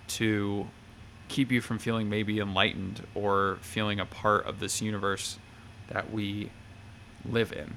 to 0.09 0.67
keep 1.29 1.53
you 1.53 1.61
from 1.61 1.79
feeling 1.79 2.09
maybe 2.09 2.41
enlightened 2.41 3.07
or 3.15 3.59
feeling 3.61 4.01
a 4.01 4.07
part 4.07 4.45
of 4.47 4.59
this 4.59 4.83
universe 4.83 5.39
that 5.89 6.13
we 6.13 6.51
live 7.25 7.53
in. 7.53 7.77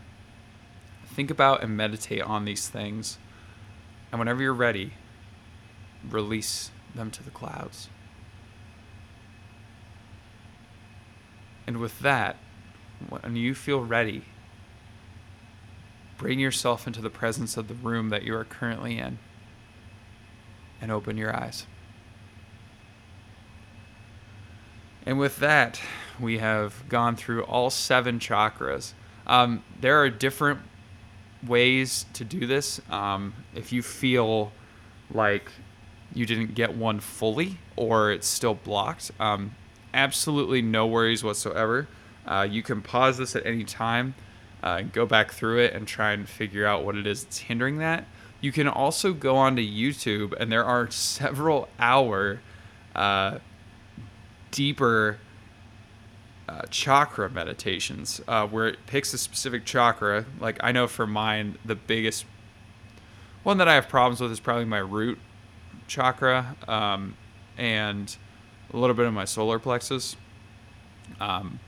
Think 1.06 1.30
about 1.30 1.62
and 1.62 1.78
meditate 1.78 2.24
on 2.24 2.46
these 2.46 2.68
things, 2.68 3.20
and 4.12 4.20
whenever 4.20 4.42
you're 4.42 4.54
ready, 4.54 4.94
release 6.10 6.72
them 6.96 7.12
to 7.12 7.24
the 7.24 7.30
clouds. 7.30 7.90
And 11.68 11.78
with 11.78 12.00
that, 12.00 12.38
when 13.10 13.36
you 13.36 13.54
feel 13.54 13.82
ready, 13.82 14.24
Bring 16.24 16.40
yourself 16.40 16.88
into 16.88 17.02
the 17.02 17.10
presence 17.10 17.58
of 17.58 17.68
the 17.68 17.74
room 17.74 18.08
that 18.08 18.24
you 18.24 18.34
are 18.34 18.46
currently 18.46 18.98
in 18.98 19.20
and 20.80 20.90
open 20.90 21.18
your 21.18 21.36
eyes. 21.36 21.68
And 25.06 25.20
with 25.20 25.36
that, 25.40 25.82
we 26.18 26.38
have 26.38 26.88
gone 26.88 27.18
through 27.18 27.44
all 27.44 27.70
seven 27.70 28.20
chakras. 28.20 28.94
Um, 29.28 29.66
there 29.82 30.02
are 30.02 30.10
different 30.10 30.62
ways 31.46 32.06
to 32.14 32.24
do 32.24 32.48
this. 32.48 32.80
Um, 32.90 33.34
if 33.54 33.74
you 33.74 33.84
feel 33.84 34.54
like 35.12 35.52
you 36.14 36.26
didn't 36.26 36.56
get 36.56 36.74
one 36.74 37.02
fully 37.02 37.58
or 37.76 38.14
it's 38.14 38.30
still 38.30 38.54
blocked, 38.54 39.12
um, 39.20 39.56
absolutely 39.94 40.62
no 40.62 40.88
worries 40.88 41.22
whatsoever. 41.22 41.90
Uh, 42.26 42.48
you 42.50 42.64
can 42.64 42.82
pause 42.82 43.18
this 43.18 43.36
at 43.36 43.46
any 43.46 43.66
time 43.66 44.16
uh, 44.64 44.82
go 44.82 45.06
back 45.06 45.32
through 45.32 45.60
it, 45.60 45.74
and 45.74 45.88
try 45.88 46.14
and 46.14 46.28
figure 46.28 46.66
out 46.66 46.84
what 46.84 46.96
it 46.96 47.06
is 47.06 47.24
that's 47.24 47.40
hindering 47.40 47.78
that. 47.78 48.06
You 48.42 48.52
can 48.52 48.68
also 48.68 49.14
go 49.14 49.36
onto 49.36 49.62
YouTube, 49.62 50.34
and 50.40 50.52
there 50.52 50.66
are 50.66 50.90
several 50.90 51.70
hour, 51.78 52.40
uh, 52.96 53.40
deeper 54.52 55.20
uh, 56.48 56.64
chakra 56.70 57.30
meditations 57.30 58.22
uh, 58.28 58.48
where 58.48 58.68
it 58.68 58.80
picks 58.86 59.14
a 59.14 59.18
specific 59.18 59.66
chakra. 59.66 60.26
Like 60.40 60.58
I 60.62 60.72
know 60.72 60.88
for 60.88 61.08
mine, 61.08 61.58
the 61.64 61.76
biggest 61.76 62.26
one 63.44 63.58
that 63.58 63.68
I 63.68 63.76
have 63.76 63.88
problems 63.90 64.22
with 64.22 64.32
is 64.32 64.40
probably 64.40 64.66
my 64.66 64.80
root 64.80 65.20
chakra 65.88 66.56
um, 66.68 67.16
and 67.58 68.16
a 68.74 68.78
little 68.78 68.96
bit 68.96 69.06
of 69.06 69.14
my 69.14 69.26
solar 69.26 69.60
plexus. 69.60 70.16
Um, 71.20 71.60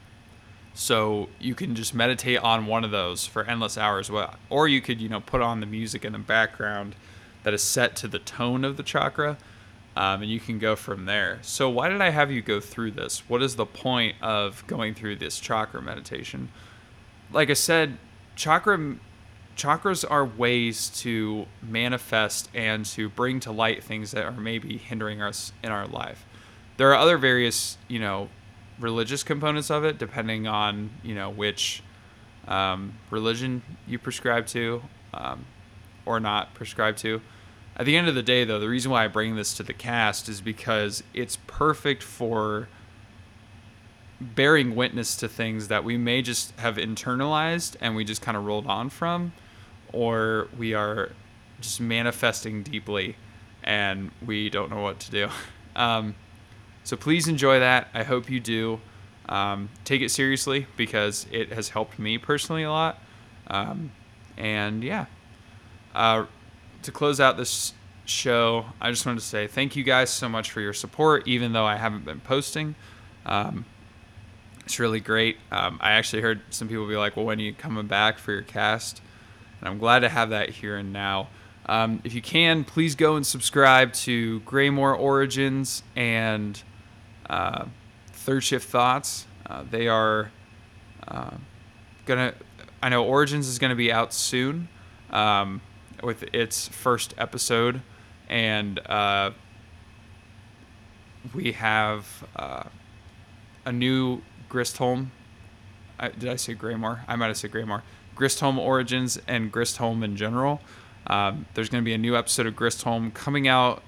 so 0.75 1.29
you 1.39 1.55
can 1.55 1.73
just 1.73 1.95
meditate 1.95 2.38
on 2.39 2.67
one 2.67 2.83
of 2.83 2.91
those 2.91 3.25
for 3.25 3.45
endless 3.45 3.77
hours. 3.77 4.11
Or 4.49 4.67
you 4.67 4.81
could, 4.81 5.01
you 5.01 5.07
know, 5.09 5.21
put 5.21 5.41
on 5.41 5.61
the 5.61 5.65
music 5.65 6.03
in 6.03 6.11
the 6.11 6.19
background 6.19 6.95
that 7.43 7.53
is 7.53 7.63
set 7.63 7.95
to 7.95 8.07
the 8.09 8.19
tone 8.19 8.65
of 8.65 8.75
the 8.75 8.83
chakra, 8.83 9.38
um, 9.95 10.21
and 10.21 10.29
you 10.29 10.41
can 10.41 10.59
go 10.59 10.75
from 10.75 11.05
there. 11.05 11.39
So 11.41 11.69
why 11.69 11.88
did 11.88 12.01
I 12.01 12.09
have 12.09 12.29
you 12.29 12.41
go 12.41 12.59
through 12.59 12.91
this? 12.91 13.27
What 13.29 13.41
is 13.41 13.55
the 13.55 13.65
point 13.65 14.17
of 14.21 14.67
going 14.67 14.93
through 14.93 15.15
this 15.15 15.39
chakra 15.39 15.81
meditation? 15.81 16.49
Like 17.31 17.49
I 17.49 17.53
said, 17.53 17.97
chakra 18.35 18.97
chakras 19.55 20.03
are 20.09 20.25
ways 20.25 20.89
to 20.89 21.45
manifest 21.61 22.49
and 22.53 22.85
to 22.85 23.07
bring 23.07 23.39
to 23.39 23.51
light 23.53 23.81
things 23.81 24.11
that 24.11 24.25
are 24.25 24.31
maybe 24.33 24.77
hindering 24.77 25.21
us 25.21 25.53
in 25.63 25.71
our 25.71 25.88
life. 25.88 26.25
There 26.75 26.91
are 26.91 26.95
other 26.95 27.17
various, 27.17 27.77
you 27.88 27.99
know, 27.99 28.27
religious 28.79 29.23
components 29.23 29.69
of 29.69 29.83
it, 29.83 29.97
depending 29.97 30.47
on 30.47 30.89
you 31.03 31.15
know 31.15 31.29
which 31.29 31.83
um, 32.47 32.93
religion 33.09 33.61
you 33.88 33.99
prescribe 33.99 34.47
to 34.47 34.81
um, 35.13 35.45
or 36.05 36.19
not 36.19 36.53
prescribe 36.53 36.97
to. 36.97 37.21
At 37.77 37.85
the 37.85 37.97
end 37.97 38.07
of 38.07 38.15
the 38.15 38.23
day, 38.23 38.45
though, 38.45 38.59
the 38.59 38.69
reason 38.69 38.91
why 38.91 39.03
I 39.03 39.07
bring 39.07 39.35
this 39.35 39.53
to 39.55 39.63
the 39.63 39.73
cast 39.73 40.29
is 40.29 40.39
because 40.39 41.03
it's 41.13 41.38
perfect 41.47 42.03
for 42.03 42.69
bearing 44.21 44.75
witness 44.75 45.17
to 45.17 45.27
things 45.27 45.67
that 45.67 45.83
we 45.83 45.97
may 45.97 46.21
just 46.21 46.57
have 46.59 46.77
internalized 46.77 47.75
and 47.81 47.95
we 47.95 48.05
just 48.05 48.21
kind 48.21 48.38
of 48.38 48.45
rolled 48.45 48.65
on 48.67 48.89
from, 48.89 49.33
or 49.91 50.47
we 50.57 50.73
are 50.73 51.11
just 51.59 51.81
manifesting 51.81 52.63
deeply 52.63 53.17
and 53.63 54.11
we 54.25 54.49
don't 54.49 54.69
know 54.69 54.81
what 54.81 54.99
to 54.99 55.11
do. 55.11 55.29
Um, 55.77 56.15
so 56.86 56.95
please 56.95 57.28
enjoy 57.28 57.60
that. 57.60 57.88
I 57.93 58.04
hope 58.04 58.30
you 58.30 58.39
do. 58.39 58.80
Um, 59.28 59.69
take 59.84 60.02
it 60.02 60.10
seriously 60.10 60.67
because 60.78 61.26
it 61.32 61.52
has 61.52 61.69
helped 61.69 61.98
me 61.98 62.19
personally 62.19 62.62
a 62.62 62.69
lot. 62.69 63.00
Um, 63.48 63.91
and 64.38 64.84
yeah, 64.84 65.08
uh, 65.95 66.26
to 66.84 66.91
close 66.91 67.19
out 67.19 67.38
this 67.38 67.74
show, 68.06 68.65
I 68.80 68.91
just 68.91 69.04
wanted 69.04 69.21
to 69.21 69.26
say 69.26 69.48
thank 69.48 69.76
you 69.76 69.84
guys 69.84 70.12
so 70.12 70.30
much 70.30 70.52
for 70.52 70.62
your 70.62 70.74
support, 70.74 71.28
even 71.28 71.54
though 71.54 71.65
I 71.65 71.76
haven't 71.76 72.06
been 72.06 72.19
posting. 72.19 72.76
Um, 73.26 73.65
it's 74.60 74.80
really 74.80 75.00
great. 75.00 75.38
Um, 75.52 75.80
I 75.82 75.93
actually 75.93 76.21
heard 76.21 76.41
some 76.52 76.67
people 76.67 76.88
be 76.88 76.98
like, 76.98 77.15
well, 77.15 77.26
when 77.26 77.39
are 77.39 77.43
you 77.43 77.54
coming 77.54 77.88
back 77.88 78.19
for 78.19 78.32
your 78.32 78.43
cast? 78.43 79.02
And 79.60 79.69
I'm 79.69 79.80
glad 79.80 80.00
to 80.00 80.10
have 80.10 80.30
that 80.30 80.50
here 80.50 80.78
and 80.78 80.93
now. 80.93 81.30
Um, 81.65 82.02
if 82.04 82.13
you 82.13 82.21
can, 82.21 82.63
please 82.63 82.93
go 82.93 83.15
and 83.15 83.26
subscribe 83.26 83.93
to 83.93 84.39
Graymore 84.41 84.93
Origins 84.93 85.82
and 85.95 86.62
uh, 87.29 87.65
third 88.11 88.43
shift 88.43 88.69
thoughts. 88.69 89.25
Uh, 89.45 89.63
they 89.69 89.88
are 89.88 90.31
uh, 91.07 91.31
gonna. 92.05 92.33
I 92.81 92.89
know 92.89 93.03
Origins 93.03 93.47
is 93.47 93.59
gonna 93.59 93.75
be 93.75 93.91
out 93.91 94.13
soon 94.13 94.67
um, 95.11 95.61
with 96.03 96.23
its 96.33 96.67
first 96.67 97.13
episode, 97.17 97.81
and 98.29 98.79
uh, 98.88 99.31
we 101.33 101.53
have 101.53 102.27
uh, 102.35 102.63
a 103.65 103.71
new 103.71 104.21
Gristholme. 104.49 105.07
I, 105.99 106.09
did 106.09 106.29
I 106.29 106.35
say 106.35 106.53
Graymore? 106.53 107.01
I 107.07 107.15
might 107.15 107.27
have 107.27 107.38
said 107.38 107.51
Graymore. 107.51 107.83
Gristholme 108.15 108.57
Origins 108.57 109.19
and 109.27 109.51
Gristholme 109.51 110.03
in 110.03 110.15
general. 110.15 110.61
Um, 111.07 111.45
there's 111.53 111.69
going 111.69 111.83
to 111.83 111.85
be 111.85 111.93
a 111.93 111.97
new 111.97 112.15
episode 112.15 112.47
of 112.47 112.55
Gristholme 112.55 113.13
coming 113.13 113.47
out 113.47 113.83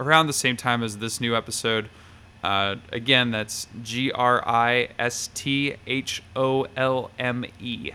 around 0.00 0.26
the 0.26 0.32
same 0.32 0.56
time 0.56 0.82
as 0.82 0.98
this 0.98 1.20
new 1.20 1.36
episode. 1.36 1.88
Uh, 2.46 2.76
again, 2.92 3.32
that's 3.32 3.66
G 3.82 4.12
R 4.12 4.40
I 4.46 4.90
S 5.00 5.30
T 5.34 5.74
H 5.84 6.22
O 6.36 6.68
L 6.76 7.10
M 7.18 7.44
E. 7.58 7.90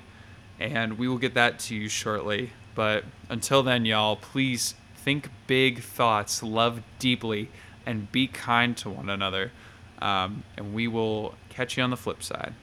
And 0.60 0.98
we 0.98 1.08
will 1.08 1.20
get 1.20 1.36
that 1.36 1.58
to 1.60 1.76
you 1.76 1.88
shortly. 1.88 2.50
But 2.76 3.06
until 3.30 3.64
then, 3.64 3.86
y'all, 3.86 4.18
please 4.18 4.76
think 4.94 5.30
big 5.48 5.80
thoughts, 5.82 6.44
love 6.44 6.82
deeply, 7.00 7.50
and 7.86 8.12
be 8.12 8.28
kind 8.28 8.76
to 8.76 8.90
one 8.90 9.10
another. 9.10 9.54
Um, 10.02 10.44
and 10.58 10.74
we 10.74 10.86
will 10.86 11.36
catch 11.48 11.78
you 11.78 11.84
on 11.84 11.90
the 11.90 11.96
flip 11.96 12.22
side. 12.22 12.54